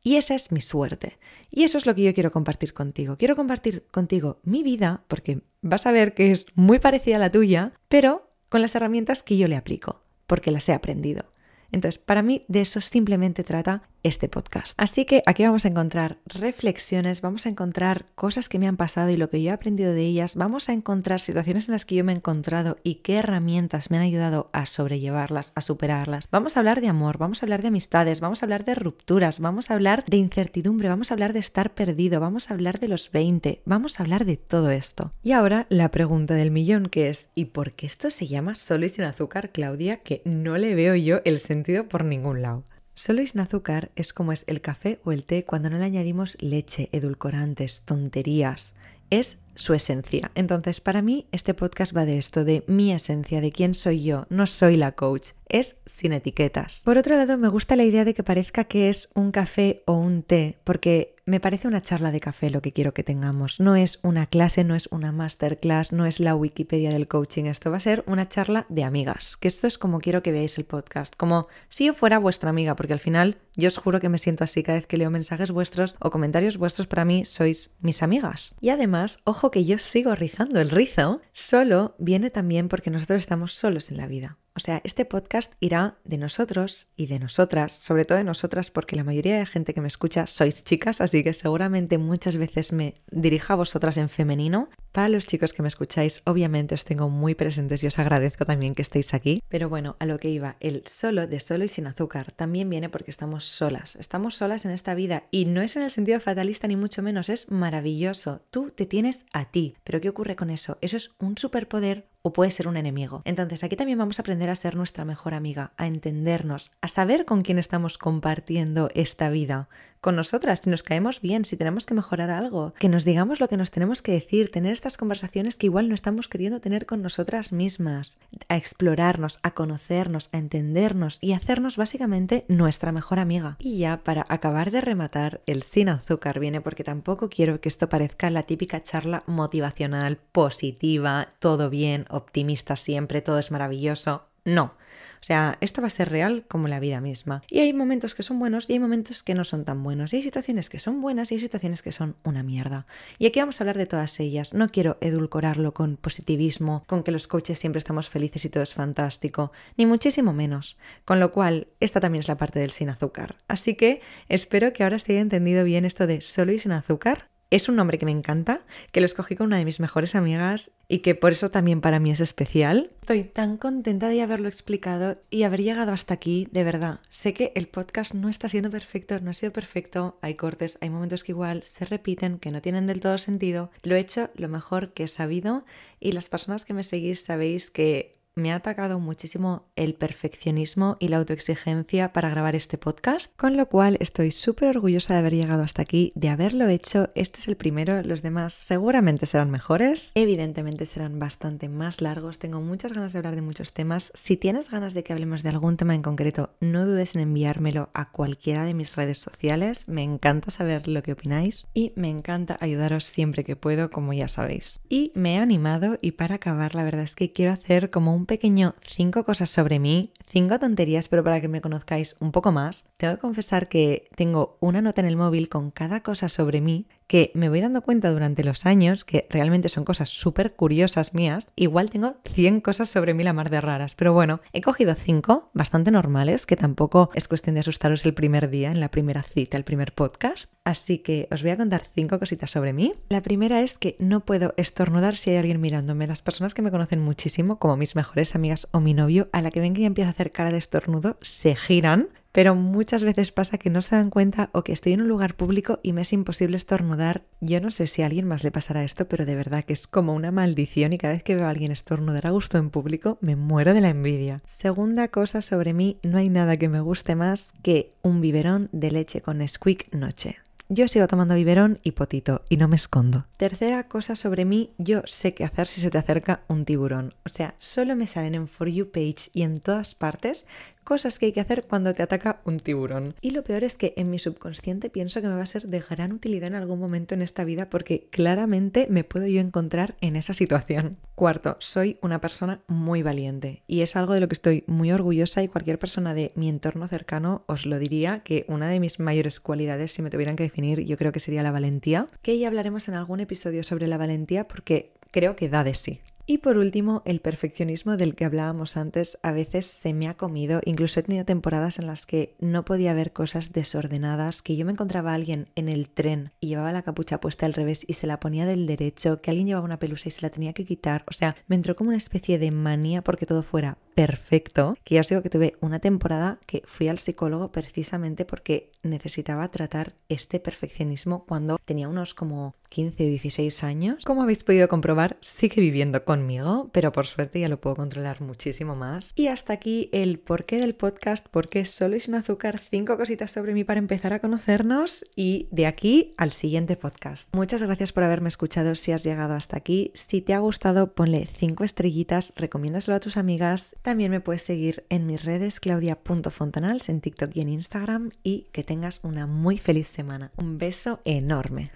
Y 0.06 0.16
esa 0.16 0.34
es 0.34 0.52
mi 0.52 0.60
suerte. 0.60 1.18
Y 1.50 1.64
eso 1.64 1.78
es 1.78 1.86
lo 1.86 1.94
que 1.94 2.02
yo 2.02 2.12
quiero 2.12 2.30
compartir 2.30 2.74
contigo. 2.74 3.16
Quiero 3.16 3.36
compartir 3.36 3.86
contigo 3.90 4.38
mi 4.44 4.62
vida, 4.62 5.02
porque 5.08 5.40
vas 5.62 5.86
a 5.86 5.92
ver 5.92 6.12
que 6.12 6.30
es 6.30 6.46
muy 6.54 6.78
parecida 6.78 7.16
a 7.16 7.20
la 7.20 7.32
tuya, 7.32 7.72
pero 7.88 8.30
con 8.50 8.60
las 8.60 8.74
herramientas 8.74 9.22
que 9.22 9.38
yo 9.38 9.48
le 9.48 9.56
aplico, 9.56 10.04
porque 10.26 10.50
las 10.50 10.68
he 10.68 10.74
aprendido. 10.74 11.24
Entonces, 11.72 11.98
para 11.98 12.22
mí 12.22 12.44
de 12.48 12.60
eso 12.60 12.82
simplemente 12.82 13.44
trata 13.44 13.88
este 14.04 14.28
podcast. 14.28 14.74
Así 14.76 15.04
que 15.04 15.22
aquí 15.26 15.42
vamos 15.44 15.64
a 15.64 15.68
encontrar 15.68 16.18
reflexiones, 16.26 17.20
vamos 17.20 17.46
a 17.46 17.48
encontrar 17.48 18.06
cosas 18.14 18.48
que 18.48 18.58
me 18.58 18.68
han 18.68 18.76
pasado 18.76 19.10
y 19.10 19.16
lo 19.16 19.30
que 19.30 19.42
yo 19.42 19.50
he 19.50 19.52
aprendido 19.52 19.92
de 19.92 20.02
ellas, 20.02 20.36
vamos 20.36 20.68
a 20.68 20.72
encontrar 20.72 21.18
situaciones 21.18 21.68
en 21.68 21.72
las 21.72 21.84
que 21.84 21.96
yo 21.96 22.04
me 22.04 22.12
he 22.12 22.16
encontrado 22.16 22.78
y 22.84 22.96
qué 22.96 23.16
herramientas 23.16 23.90
me 23.90 23.96
han 23.96 24.04
ayudado 24.04 24.50
a 24.52 24.66
sobrellevarlas, 24.66 25.52
a 25.54 25.60
superarlas. 25.60 26.28
Vamos 26.30 26.56
a 26.56 26.60
hablar 26.60 26.80
de 26.80 26.88
amor, 26.88 27.18
vamos 27.18 27.42
a 27.42 27.46
hablar 27.46 27.62
de 27.62 27.68
amistades, 27.68 28.20
vamos 28.20 28.42
a 28.42 28.46
hablar 28.46 28.64
de 28.64 28.74
rupturas, 28.74 29.40
vamos 29.40 29.70
a 29.70 29.74
hablar 29.74 30.04
de 30.06 30.18
incertidumbre, 30.18 30.88
vamos 30.88 31.10
a 31.10 31.14
hablar 31.14 31.32
de 31.32 31.40
estar 31.40 31.74
perdido, 31.74 32.20
vamos 32.20 32.50
a 32.50 32.54
hablar 32.54 32.78
de 32.78 32.88
los 32.88 33.10
20, 33.10 33.62
vamos 33.64 33.98
a 33.98 34.02
hablar 34.02 34.26
de 34.26 34.36
todo 34.36 34.70
esto. 34.70 35.10
Y 35.22 35.32
ahora 35.32 35.66
la 35.70 35.90
pregunta 35.90 36.34
del 36.34 36.50
millón 36.50 36.86
que 36.86 37.08
es, 37.08 37.30
¿y 37.34 37.46
por 37.46 37.72
qué 37.72 37.86
esto 37.86 38.10
se 38.10 38.26
llama 38.26 38.54
solo 38.54 38.84
y 38.84 38.90
sin 38.90 39.04
azúcar, 39.04 39.50
Claudia? 39.50 40.02
Que 40.02 40.20
no 40.24 40.58
le 40.58 40.74
veo 40.74 40.94
yo 40.94 41.20
el 41.24 41.40
sentido 41.40 41.88
por 41.88 42.04
ningún 42.04 42.42
lado. 42.42 42.64
Solo 42.94 43.26
sin 43.26 43.40
azúcar 43.40 43.90
es 43.96 44.12
como 44.12 44.32
es 44.32 44.44
el 44.46 44.60
café 44.60 45.00
o 45.04 45.10
el 45.10 45.24
té 45.24 45.44
cuando 45.44 45.68
no 45.68 45.78
le 45.78 45.84
añadimos 45.84 46.36
leche, 46.40 46.88
edulcorantes, 46.92 47.82
tonterías. 47.84 48.74
Es 49.10 49.38
su 49.54 49.74
esencia. 49.74 50.30
Entonces, 50.34 50.80
para 50.80 51.02
mí, 51.02 51.26
este 51.32 51.54
podcast 51.54 51.96
va 51.96 52.04
de 52.04 52.18
esto, 52.18 52.44
de 52.44 52.64
mi 52.66 52.92
esencia, 52.92 53.40
de 53.40 53.52
quién 53.52 53.74
soy 53.74 54.02
yo. 54.02 54.26
No 54.30 54.46
soy 54.46 54.76
la 54.76 54.92
coach, 54.92 55.30
es 55.48 55.80
sin 55.86 56.12
etiquetas. 56.12 56.82
Por 56.84 56.98
otro 56.98 57.16
lado, 57.16 57.38
me 57.38 57.48
gusta 57.48 57.76
la 57.76 57.84
idea 57.84 58.04
de 58.04 58.14
que 58.14 58.24
parezca 58.24 58.64
que 58.64 58.88
es 58.88 59.10
un 59.14 59.30
café 59.30 59.82
o 59.86 59.94
un 59.94 60.22
té, 60.22 60.58
porque 60.64 61.14
me 61.26 61.40
parece 61.40 61.68
una 61.68 61.82
charla 61.82 62.10
de 62.10 62.20
café 62.20 62.50
lo 62.50 62.60
que 62.60 62.72
quiero 62.72 62.92
que 62.92 63.02
tengamos. 63.02 63.58
No 63.58 63.76
es 63.76 63.98
una 64.02 64.26
clase, 64.26 64.62
no 64.62 64.74
es 64.74 64.88
una 64.90 65.10
masterclass, 65.10 65.90
no 65.90 66.04
es 66.04 66.20
la 66.20 66.34
Wikipedia 66.34 66.90
del 66.90 67.08
coaching. 67.08 67.44
Esto 67.44 67.70
va 67.70 67.78
a 67.78 67.80
ser 67.80 68.04
una 68.06 68.28
charla 68.28 68.66
de 68.68 68.84
amigas. 68.84 69.38
Que 69.38 69.48
esto 69.48 69.66
es 69.66 69.78
como 69.78 70.00
quiero 70.00 70.22
que 70.22 70.32
veáis 70.32 70.58
el 70.58 70.64
podcast. 70.64 71.14
Como 71.16 71.48
si 71.70 71.86
yo 71.86 71.94
fuera 71.94 72.18
vuestra 72.18 72.50
amiga, 72.50 72.76
porque 72.76 72.92
al 72.92 73.00
final 73.00 73.38
yo 73.56 73.68
os 73.68 73.78
juro 73.78 74.00
que 74.00 74.10
me 74.10 74.18
siento 74.18 74.44
así 74.44 74.62
cada 74.62 74.78
vez 74.78 74.86
que 74.86 74.98
leo 74.98 75.10
mensajes 75.10 75.50
vuestros 75.50 75.96
o 75.98 76.10
comentarios 76.10 76.58
vuestros. 76.58 76.86
Para 76.86 77.06
mí 77.06 77.24
sois 77.24 77.70
mis 77.80 78.02
amigas. 78.02 78.54
Y 78.60 78.68
además, 78.68 79.20
ojo 79.24 79.43
que 79.50 79.64
yo 79.64 79.78
sigo 79.78 80.14
rizando 80.14 80.60
el 80.60 80.70
rizo. 80.70 81.20
Solo 81.32 81.94
viene 81.98 82.30
también 82.30 82.68
porque 82.68 82.90
nosotros 82.90 83.20
estamos 83.20 83.54
solos 83.54 83.90
en 83.90 83.96
la 83.96 84.06
vida. 84.06 84.38
O 84.56 84.60
sea, 84.60 84.80
este 84.84 85.04
podcast 85.04 85.52
irá 85.58 85.98
de 86.04 86.16
nosotros 86.16 86.86
y 86.94 87.08
de 87.08 87.18
nosotras, 87.18 87.72
sobre 87.72 88.04
todo 88.04 88.18
de 88.18 88.24
nosotras, 88.24 88.70
porque 88.70 88.94
la 88.94 89.02
mayoría 89.02 89.36
de 89.36 89.46
gente 89.46 89.74
que 89.74 89.80
me 89.80 89.88
escucha 89.88 90.28
sois 90.28 90.62
chicas, 90.62 91.00
así 91.00 91.24
que 91.24 91.32
seguramente 91.32 91.98
muchas 91.98 92.36
veces 92.36 92.72
me 92.72 92.94
dirijo 93.10 93.52
a 93.52 93.56
vosotras 93.56 93.96
en 93.96 94.08
femenino. 94.08 94.68
Para 94.92 95.08
los 95.08 95.26
chicos 95.26 95.54
que 95.54 95.62
me 95.62 95.66
escucháis, 95.66 96.22
obviamente 96.24 96.76
os 96.76 96.84
tengo 96.84 97.08
muy 97.08 97.34
presentes 97.34 97.82
y 97.82 97.88
os 97.88 97.98
agradezco 97.98 98.44
también 98.44 98.76
que 98.76 98.82
estéis 98.82 99.12
aquí. 99.12 99.42
Pero 99.48 99.68
bueno, 99.68 99.96
a 99.98 100.06
lo 100.06 100.20
que 100.20 100.30
iba, 100.30 100.56
el 100.60 100.84
solo 100.86 101.26
de 101.26 101.40
solo 101.40 101.64
y 101.64 101.68
sin 101.68 101.88
azúcar 101.88 102.30
también 102.30 102.70
viene 102.70 102.88
porque 102.88 103.10
estamos 103.10 103.42
solas. 103.42 103.96
Estamos 103.96 104.36
solas 104.36 104.64
en 104.64 104.70
esta 104.70 104.94
vida 104.94 105.24
y 105.32 105.46
no 105.46 105.62
es 105.62 105.74
en 105.74 105.82
el 105.82 105.90
sentido 105.90 106.20
fatalista 106.20 106.68
ni 106.68 106.76
mucho 106.76 107.02
menos, 107.02 107.28
es 107.28 107.50
maravilloso. 107.50 108.42
Tú 108.52 108.70
te 108.70 108.86
tienes 108.86 109.26
a 109.32 109.50
ti. 109.50 109.74
Pero 109.82 110.00
¿qué 110.00 110.10
ocurre 110.10 110.36
con 110.36 110.50
eso? 110.50 110.78
Eso 110.80 110.96
es 110.96 111.10
un 111.18 111.36
superpoder 111.36 112.06
o 112.26 112.32
puede 112.32 112.50
ser 112.50 112.68
un 112.68 112.78
enemigo. 112.78 113.20
Entonces 113.26 113.62
aquí 113.62 113.76
también 113.76 113.98
vamos 113.98 114.18
a 114.18 114.22
aprender 114.22 114.48
a 114.48 114.54
ser 114.54 114.76
nuestra 114.76 115.04
mejor 115.04 115.34
amiga, 115.34 115.72
a 115.76 115.86
entendernos, 115.86 116.70
a 116.80 116.88
saber 116.88 117.26
con 117.26 117.42
quién 117.42 117.58
estamos 117.58 117.98
compartiendo 117.98 118.88
esta 118.94 119.28
vida, 119.28 119.68
con 120.04 120.16
nosotras, 120.16 120.60
si 120.62 120.68
nos 120.68 120.82
caemos 120.82 121.22
bien, 121.22 121.46
si 121.46 121.56
tenemos 121.56 121.86
que 121.86 121.94
mejorar 121.94 122.28
algo, 122.28 122.74
que 122.78 122.90
nos 122.90 123.06
digamos 123.06 123.40
lo 123.40 123.48
que 123.48 123.56
nos 123.56 123.70
tenemos 123.70 124.02
que 124.02 124.12
decir, 124.12 124.50
tener 124.50 124.70
estas 124.72 124.98
conversaciones 124.98 125.56
que 125.56 125.64
igual 125.64 125.88
no 125.88 125.94
estamos 125.94 126.28
queriendo 126.28 126.60
tener 126.60 126.84
con 126.84 127.00
nosotras 127.00 127.52
mismas, 127.52 128.18
a 128.50 128.56
explorarnos, 128.58 129.40
a 129.42 129.52
conocernos, 129.52 130.28
a 130.32 130.36
entendernos 130.36 131.16
y 131.22 131.32
hacernos 131.32 131.78
básicamente 131.78 132.44
nuestra 132.48 132.92
mejor 132.92 133.18
amiga. 133.18 133.56
Y 133.58 133.78
ya 133.78 134.02
para 134.04 134.26
acabar 134.28 134.70
de 134.70 134.82
rematar, 134.82 135.40
el 135.46 135.62
sin 135.62 135.88
azúcar 135.88 136.38
viene 136.38 136.60
porque 136.60 136.84
tampoco 136.84 137.30
quiero 137.30 137.62
que 137.62 137.70
esto 137.70 137.88
parezca 137.88 138.28
la 138.28 138.42
típica 138.42 138.82
charla 138.82 139.24
motivacional, 139.26 140.18
positiva, 140.32 141.30
todo 141.38 141.70
bien, 141.70 142.04
optimista 142.10 142.76
siempre, 142.76 143.22
todo 143.22 143.38
es 143.38 143.50
maravilloso. 143.50 144.26
No. 144.44 144.74
O 145.24 145.26
sea, 145.26 145.56
esto 145.62 145.80
va 145.80 145.86
a 145.86 145.90
ser 145.90 146.10
real 146.10 146.44
como 146.48 146.68
la 146.68 146.80
vida 146.80 147.00
misma. 147.00 147.42
Y 147.48 147.60
hay 147.60 147.72
momentos 147.72 148.14
que 148.14 148.22
son 148.22 148.38
buenos 148.38 148.68
y 148.68 148.74
hay 148.74 148.78
momentos 148.78 149.22
que 149.22 149.32
no 149.32 149.44
son 149.44 149.64
tan 149.64 149.82
buenos. 149.82 150.12
Y 150.12 150.16
hay 150.16 150.22
situaciones 150.22 150.68
que 150.68 150.78
son 150.78 151.00
buenas 151.00 151.32
y 151.32 151.36
hay 151.36 151.40
situaciones 151.40 151.80
que 151.80 151.92
son 151.92 152.16
una 152.24 152.42
mierda. 152.42 152.86
Y 153.18 153.24
aquí 153.24 153.40
vamos 153.40 153.58
a 153.58 153.64
hablar 153.64 153.78
de 153.78 153.86
todas 153.86 154.20
ellas. 154.20 154.52
No 154.52 154.68
quiero 154.68 154.98
edulcorarlo 155.00 155.72
con 155.72 155.96
positivismo, 155.96 156.84
con 156.86 157.02
que 157.02 157.10
los 157.10 157.26
coaches 157.26 157.58
siempre 157.58 157.78
estamos 157.78 158.10
felices 158.10 158.44
y 158.44 158.50
todo 158.50 158.62
es 158.62 158.74
fantástico, 158.74 159.50
ni 159.78 159.86
muchísimo 159.86 160.34
menos. 160.34 160.76
Con 161.06 161.20
lo 161.20 161.32
cual, 161.32 161.68
esta 161.80 162.00
también 162.00 162.20
es 162.20 162.28
la 162.28 162.36
parte 162.36 162.60
del 162.60 162.72
sin 162.72 162.90
azúcar. 162.90 163.36
Así 163.48 163.76
que 163.76 164.02
espero 164.28 164.74
que 164.74 164.84
ahora 164.84 164.98
se 164.98 165.12
haya 165.12 165.22
entendido 165.22 165.64
bien 165.64 165.86
esto 165.86 166.06
de 166.06 166.20
solo 166.20 166.52
y 166.52 166.58
sin 166.58 166.72
azúcar 166.72 167.30
es 167.50 167.68
un 167.68 167.76
nombre 167.76 167.98
que 167.98 168.04
me 168.04 168.10
encanta, 168.10 168.62
que 168.92 169.00
lo 169.00 169.06
escogí 169.06 169.36
con 169.36 169.46
una 169.46 169.58
de 169.58 169.64
mis 169.64 169.80
mejores 169.80 170.14
amigas 170.14 170.72
y 170.88 170.98
que 170.98 171.14
por 171.14 171.32
eso 171.32 171.50
también 171.50 171.80
para 171.80 172.00
mí 172.00 172.10
es 172.10 172.20
especial. 172.20 172.90
Estoy 173.00 173.24
tan 173.24 173.56
contenta 173.56 174.08
de 174.08 174.22
haberlo 174.22 174.48
explicado 174.48 175.18
y 175.30 175.44
haber 175.44 175.62
llegado 175.62 175.92
hasta 175.92 176.14
aquí, 176.14 176.48
de 176.52 176.64
verdad. 176.64 177.00
Sé 177.10 177.32
que 177.32 177.52
el 177.54 177.68
podcast 177.68 178.14
no 178.14 178.28
está 178.28 178.48
siendo 178.48 178.70
perfecto, 178.70 179.18
no 179.20 179.30
ha 179.30 179.34
sido 179.34 179.52
perfecto, 179.52 180.18
hay 180.20 180.34
cortes, 180.34 180.78
hay 180.80 180.90
momentos 180.90 181.24
que 181.24 181.32
igual 181.32 181.62
se 181.64 181.84
repiten, 181.84 182.38
que 182.38 182.50
no 182.50 182.60
tienen 182.60 182.86
del 182.86 183.00
todo 183.00 183.18
sentido. 183.18 183.70
Lo 183.82 183.94
he 183.94 184.00
hecho 184.00 184.30
lo 184.34 184.48
mejor 184.48 184.92
que 184.92 185.04
he 185.04 185.08
sabido 185.08 185.64
y 186.00 186.12
las 186.12 186.28
personas 186.28 186.64
que 186.64 186.74
me 186.74 186.82
seguís 186.82 187.22
sabéis 187.22 187.70
que 187.70 188.13
me 188.36 188.52
ha 188.52 188.56
atacado 188.56 188.98
muchísimo 188.98 189.68
el 189.76 189.94
perfeccionismo 189.94 190.96
y 190.98 191.08
la 191.08 191.18
autoexigencia 191.18 192.12
para 192.12 192.30
grabar 192.30 192.56
este 192.56 192.78
podcast, 192.78 193.32
con 193.36 193.56
lo 193.56 193.66
cual 193.66 193.96
estoy 194.00 194.32
súper 194.32 194.70
orgullosa 194.70 195.14
de 195.14 195.20
haber 195.20 195.34
llegado 195.34 195.62
hasta 195.62 195.82
aquí, 195.82 196.12
de 196.16 196.30
haberlo 196.30 196.68
hecho. 196.68 197.10
Este 197.14 197.38
es 197.38 197.48
el 197.48 197.56
primero, 197.56 198.02
los 198.02 198.22
demás 198.22 198.52
seguramente 198.54 199.26
serán 199.26 199.50
mejores, 199.50 200.10
evidentemente 200.16 200.84
serán 200.84 201.20
bastante 201.20 201.68
más 201.68 202.00
largos, 202.00 202.40
tengo 202.40 202.60
muchas 202.60 202.92
ganas 202.92 203.12
de 203.12 203.18
hablar 203.18 203.36
de 203.36 203.42
muchos 203.42 203.72
temas. 203.72 204.10
Si 204.14 204.36
tienes 204.36 204.68
ganas 204.68 204.94
de 204.94 205.04
que 205.04 205.12
hablemos 205.12 205.44
de 205.44 205.50
algún 205.50 205.76
tema 205.76 205.94
en 205.94 206.02
concreto, 206.02 206.50
no 206.60 206.86
dudes 206.86 207.14
en 207.14 207.20
enviármelo 207.20 207.90
a 207.94 208.10
cualquiera 208.10 208.64
de 208.64 208.74
mis 208.74 208.96
redes 208.96 209.18
sociales, 209.18 209.86
me 209.86 210.02
encanta 210.02 210.50
saber 210.50 210.88
lo 210.88 211.04
que 211.04 211.12
opináis 211.12 211.66
y 211.72 211.92
me 211.94 212.08
encanta 212.08 212.56
ayudaros 212.60 213.04
siempre 213.04 213.44
que 213.44 213.54
puedo, 213.54 213.90
como 213.90 214.12
ya 214.12 214.26
sabéis. 214.26 214.80
Y 214.88 215.12
me 215.14 215.36
he 215.36 215.38
animado 215.38 215.98
y 216.02 216.12
para 216.12 216.36
acabar 216.36 216.74
la 216.74 216.82
verdad 216.82 217.04
es 217.04 217.14
que 217.14 217.32
quiero 217.32 217.52
hacer 217.52 217.90
como 217.90 218.14
un 218.14 218.23
pequeño 218.26 218.74
cinco 218.80 219.24
cosas 219.24 219.50
sobre 219.50 219.78
mí, 219.78 220.12
cinco 220.30 220.58
tonterías, 220.58 221.08
pero 221.08 221.24
para 221.24 221.40
que 221.40 221.48
me 221.48 221.60
conozcáis 221.60 222.16
un 222.20 222.32
poco 222.32 222.52
más, 222.52 222.86
tengo 222.96 223.14
que 223.14 223.20
confesar 223.20 223.68
que 223.68 224.08
tengo 224.16 224.56
una 224.60 224.82
nota 224.82 225.00
en 225.00 225.06
el 225.06 225.16
móvil 225.16 225.48
con 225.48 225.70
cada 225.70 226.02
cosa 226.02 226.28
sobre 226.28 226.60
mí 226.60 226.86
que 227.06 227.30
me 227.34 227.48
voy 227.48 227.60
dando 227.60 227.82
cuenta 227.82 228.10
durante 228.10 228.44
los 228.44 228.66
años 228.66 229.04
que 229.04 229.26
realmente 229.30 229.68
son 229.68 229.84
cosas 229.84 230.08
súper 230.08 230.54
curiosas 230.54 231.14
mías. 231.14 231.48
Igual 231.56 231.90
tengo 231.90 232.16
100 232.34 232.60
cosas 232.60 232.88
sobre 232.88 233.14
mí 233.14 233.22
la 233.24 233.32
mar 233.32 233.50
de 233.50 233.60
raras, 233.60 233.94
pero 233.94 234.12
bueno, 234.12 234.40
he 234.52 234.60
cogido 234.60 234.94
5 234.94 235.50
bastante 235.52 235.90
normales, 235.90 236.46
que 236.46 236.56
tampoco 236.56 237.10
es 237.14 237.28
cuestión 237.28 237.54
de 237.54 237.60
asustaros 237.60 238.04
el 238.04 238.14
primer 238.14 238.50
día, 238.50 238.70
en 238.70 238.80
la 238.80 238.90
primera 238.90 239.22
cita, 239.22 239.56
el 239.56 239.64
primer 239.64 239.92
podcast. 239.92 240.50
Así 240.64 240.98
que 240.98 241.28
os 241.30 241.42
voy 241.42 241.52
a 241.52 241.56
contar 241.56 241.88
5 241.94 242.18
cositas 242.18 242.50
sobre 242.50 242.72
mí. 242.72 242.94
La 243.08 243.22
primera 243.22 243.60
es 243.60 243.78
que 243.78 243.96
no 243.98 244.20
puedo 244.20 244.54
estornudar 244.56 245.16
si 245.16 245.30
hay 245.30 245.36
alguien 245.36 245.60
mirándome. 245.60 246.06
Las 246.06 246.22
personas 246.22 246.54
que 246.54 246.62
me 246.62 246.70
conocen 246.70 247.00
muchísimo, 247.00 247.58
como 247.58 247.76
mis 247.76 247.96
mejores 247.96 248.34
amigas 248.34 248.68
o 248.72 248.80
mi 248.80 248.94
novio, 248.94 249.28
a 249.32 249.42
la 249.42 249.50
que 249.50 249.60
ven 249.60 249.74
que 249.74 249.82
ya 249.82 249.86
empieza 249.86 250.08
a 250.08 250.12
hacer 250.12 250.32
cara 250.32 250.50
de 250.50 250.58
estornudo, 250.58 251.18
se 251.20 251.54
giran 251.54 252.08
pero 252.34 252.56
muchas 252.56 253.04
veces 253.04 253.30
pasa 253.30 253.58
que 253.58 253.70
no 253.70 253.80
se 253.80 253.94
dan 253.94 254.10
cuenta 254.10 254.50
o 254.52 254.64
que 254.64 254.72
estoy 254.72 254.92
en 254.92 255.02
un 255.02 255.08
lugar 255.08 255.36
público 255.36 255.78
y 255.84 255.92
me 255.92 256.02
es 256.02 256.12
imposible 256.12 256.56
estornudar. 256.56 257.22
Yo 257.40 257.60
no 257.60 257.70
sé 257.70 257.86
si 257.86 258.02
a 258.02 258.06
alguien 258.06 258.26
más 258.26 258.42
le 258.42 258.50
pasará 258.50 258.82
esto, 258.82 259.06
pero 259.06 259.24
de 259.24 259.36
verdad 259.36 259.64
que 259.64 259.72
es 259.72 259.86
como 259.86 260.14
una 260.14 260.32
maldición 260.32 260.92
y 260.92 260.98
cada 260.98 261.14
vez 261.14 261.22
que 261.22 261.36
veo 261.36 261.46
a 261.46 261.50
alguien 261.50 261.70
estornudar 261.70 262.26
a 262.26 262.30
gusto 262.30 262.58
en 262.58 262.70
público 262.70 263.18
me 263.20 263.36
muero 263.36 263.72
de 263.72 263.82
la 263.82 263.90
envidia. 263.90 264.42
Segunda 264.46 265.06
cosa 265.06 265.42
sobre 265.42 265.74
mí, 265.74 266.00
no 266.02 266.18
hay 266.18 266.28
nada 266.28 266.56
que 266.56 266.68
me 266.68 266.80
guste 266.80 267.14
más 267.14 267.52
que 267.62 267.92
un 268.02 268.20
biberón 268.20 268.68
de 268.72 268.90
leche 268.90 269.20
con 269.20 269.46
squeak 269.46 269.94
noche. 269.94 270.38
Yo 270.70 270.88
sigo 270.88 271.06
tomando 271.06 271.34
biberón 271.34 271.78
y 271.82 271.90
potito 271.90 272.42
y 272.48 272.56
no 272.56 272.68
me 272.68 272.76
escondo. 272.76 273.26
Tercera 273.36 273.86
cosa 273.86 274.16
sobre 274.16 274.46
mí, 274.46 274.72
yo 274.78 275.02
sé 275.04 275.34
qué 275.34 275.44
hacer 275.44 275.66
si 275.66 275.82
se 275.82 275.90
te 275.90 275.98
acerca 275.98 276.42
un 276.48 276.64
tiburón. 276.64 277.14
O 277.26 277.28
sea, 277.28 277.54
solo 277.58 277.94
me 277.94 278.06
salen 278.06 278.34
en 278.34 278.48
For 278.48 278.68
You 278.68 278.90
page 278.90 279.30
y 279.34 279.42
en 279.42 279.60
todas 279.60 279.94
partes 279.94 280.46
cosas 280.84 281.18
que 281.18 281.26
hay 281.26 281.32
que 281.32 281.40
hacer 281.40 281.64
cuando 281.64 281.94
te 281.94 282.02
ataca 282.02 282.40
un 282.44 282.58
tiburón. 282.58 283.14
Y 283.20 283.30
lo 283.30 283.42
peor 283.42 283.64
es 283.64 283.76
que 283.76 283.94
en 283.96 284.10
mi 284.10 284.18
subconsciente 284.18 284.90
pienso 284.90 285.20
que 285.20 285.28
me 285.28 285.34
va 285.34 285.42
a 285.42 285.46
ser 285.46 285.66
de 285.68 285.80
gran 285.80 286.12
utilidad 286.12 286.48
en 286.48 286.54
algún 286.54 286.78
momento 286.78 287.14
en 287.14 287.22
esta 287.22 287.44
vida 287.44 287.70
porque 287.70 288.08
claramente 288.10 288.86
me 288.90 289.04
puedo 289.04 289.26
yo 289.26 289.40
encontrar 289.40 289.96
en 290.00 290.16
esa 290.16 290.34
situación. 290.34 290.98
Cuarto, 291.14 291.56
soy 291.60 291.98
una 292.02 292.20
persona 292.20 292.62
muy 292.66 293.02
valiente 293.02 293.62
y 293.66 293.80
es 293.80 293.96
algo 293.96 294.14
de 294.14 294.20
lo 294.20 294.28
que 294.28 294.34
estoy 294.34 294.64
muy 294.66 294.92
orgullosa 294.92 295.42
y 295.42 295.48
cualquier 295.48 295.78
persona 295.78 296.14
de 296.14 296.32
mi 296.34 296.48
entorno 296.48 296.88
cercano 296.88 297.44
os 297.46 297.66
lo 297.66 297.78
diría 297.78 298.20
que 298.20 298.44
una 298.48 298.68
de 298.68 298.80
mis 298.80 299.00
mayores 299.00 299.40
cualidades, 299.40 299.92
si 299.92 300.02
me 300.02 300.10
tuvieran 300.10 300.36
que 300.36 300.44
definir, 300.44 300.80
yo 300.80 300.96
creo 300.96 301.12
que 301.12 301.20
sería 301.20 301.42
la 301.42 301.52
valentía, 301.52 302.08
que 302.22 302.38
ya 302.38 302.48
hablaremos 302.48 302.88
en 302.88 302.94
algún 302.94 303.20
episodio 303.20 303.62
sobre 303.62 303.86
la 303.86 303.96
valentía 303.96 304.46
porque 304.48 304.92
creo 305.10 305.36
que 305.36 305.48
da 305.48 305.64
de 305.64 305.74
sí. 305.74 306.00
Y 306.26 306.38
por 306.38 306.56
último, 306.56 307.02
el 307.04 307.20
perfeccionismo 307.20 307.98
del 307.98 308.14
que 308.14 308.24
hablábamos 308.24 308.78
antes 308.78 309.18
a 309.22 309.32
veces 309.32 309.66
se 309.66 309.92
me 309.92 310.08
ha 310.08 310.14
comido. 310.14 310.62
Incluso 310.64 310.98
he 310.98 311.02
tenido 311.02 311.26
temporadas 311.26 311.78
en 311.78 311.86
las 311.86 312.06
que 312.06 312.34
no 312.40 312.64
podía 312.64 312.94
ver 312.94 313.12
cosas 313.12 313.52
desordenadas, 313.52 314.40
que 314.40 314.56
yo 314.56 314.64
me 314.64 314.72
encontraba 314.72 315.10
a 315.10 315.14
alguien 315.14 315.50
en 315.54 315.68
el 315.68 315.90
tren 315.90 316.32
y 316.40 316.48
llevaba 316.48 316.72
la 316.72 316.82
capucha 316.82 317.20
puesta 317.20 317.44
al 317.44 317.52
revés 317.52 317.84
y 317.86 317.92
se 317.92 318.06
la 318.06 318.20
ponía 318.20 318.46
del 318.46 318.66
derecho, 318.66 319.20
que 319.20 319.30
alguien 319.30 319.48
llevaba 319.48 319.66
una 319.66 319.78
pelusa 319.78 320.08
y 320.08 320.12
se 320.12 320.22
la 320.22 320.30
tenía 320.30 320.54
que 320.54 320.64
quitar. 320.64 321.04
O 321.08 321.12
sea, 321.12 321.36
me 321.46 321.56
entró 321.56 321.76
como 321.76 321.88
una 321.88 321.98
especie 321.98 322.38
de 322.38 322.50
manía 322.50 323.02
porque 323.02 323.26
todo 323.26 323.42
fuera 323.42 323.76
perfecto, 323.94 324.76
que 324.82 324.96
ya 324.96 325.02
os 325.02 325.08
digo 325.08 325.22
que 325.22 325.30
tuve 325.30 325.54
una 325.60 325.78
temporada 325.78 326.38
que 326.46 326.62
fui 326.66 326.88
al 326.88 326.98
psicólogo 326.98 327.52
precisamente 327.52 328.24
porque 328.24 328.72
necesitaba 328.82 329.50
tratar 329.50 329.94
este 330.08 330.40
perfeccionismo 330.40 331.24
cuando 331.26 331.58
tenía 331.64 331.88
unos 331.88 332.14
como 332.14 332.54
15 332.74 333.04
o 333.04 333.06
16 333.06 333.62
años. 333.62 334.04
Como 334.04 334.22
habéis 334.22 334.42
podido 334.42 334.68
comprobar, 334.68 335.16
sigue 335.20 335.60
viviendo 335.60 336.04
conmigo, 336.04 336.70
pero 336.72 336.90
por 336.90 337.06
suerte 337.06 337.38
ya 337.38 337.48
lo 337.48 337.60
puedo 337.60 337.76
controlar 337.76 338.20
muchísimo 338.20 338.74
más. 338.74 339.12
Y 339.14 339.28
hasta 339.28 339.52
aquí 339.52 339.88
el 339.92 340.18
porqué 340.18 340.58
del 340.58 340.74
podcast, 340.74 341.28
porque 341.30 341.66
solo 341.66 341.94
y 341.94 342.00
sin 342.00 342.16
azúcar, 342.16 342.60
cinco 342.70 342.96
cositas 342.96 343.30
sobre 343.30 343.54
mí 343.54 343.62
para 343.62 343.78
empezar 343.78 344.12
a 344.12 344.18
conocernos 344.18 345.06
y 345.14 345.46
de 345.52 345.66
aquí 345.66 346.14
al 346.16 346.32
siguiente 346.32 346.76
podcast. 346.76 347.32
Muchas 347.32 347.62
gracias 347.62 347.92
por 347.92 348.02
haberme 348.02 348.26
escuchado 348.26 348.74
si 348.74 348.90
has 348.90 349.04
llegado 349.04 349.34
hasta 349.34 349.56
aquí. 349.56 349.92
Si 349.94 350.20
te 350.20 350.34
ha 350.34 350.40
gustado, 350.40 350.94
ponle 350.94 351.28
5 351.38 351.62
estrellitas, 351.62 352.32
recomiéndaselo 352.34 352.96
a 352.96 353.00
tus 353.00 353.16
amigas. 353.16 353.76
También 353.82 354.10
me 354.10 354.20
puedes 354.20 354.42
seguir 354.42 354.84
en 354.88 355.06
mis 355.06 355.24
redes 355.24 355.60
claudia.fontanals 355.60 356.88
en 356.88 357.00
TikTok 357.00 357.30
y 357.34 357.40
en 357.40 357.50
Instagram 357.50 358.10
y 358.24 358.48
que 358.50 358.64
tengas 358.64 358.98
una 359.04 359.28
muy 359.28 359.58
feliz 359.58 359.86
semana. 359.86 360.32
Un 360.36 360.58
beso 360.58 360.98
enorme. 361.04 361.70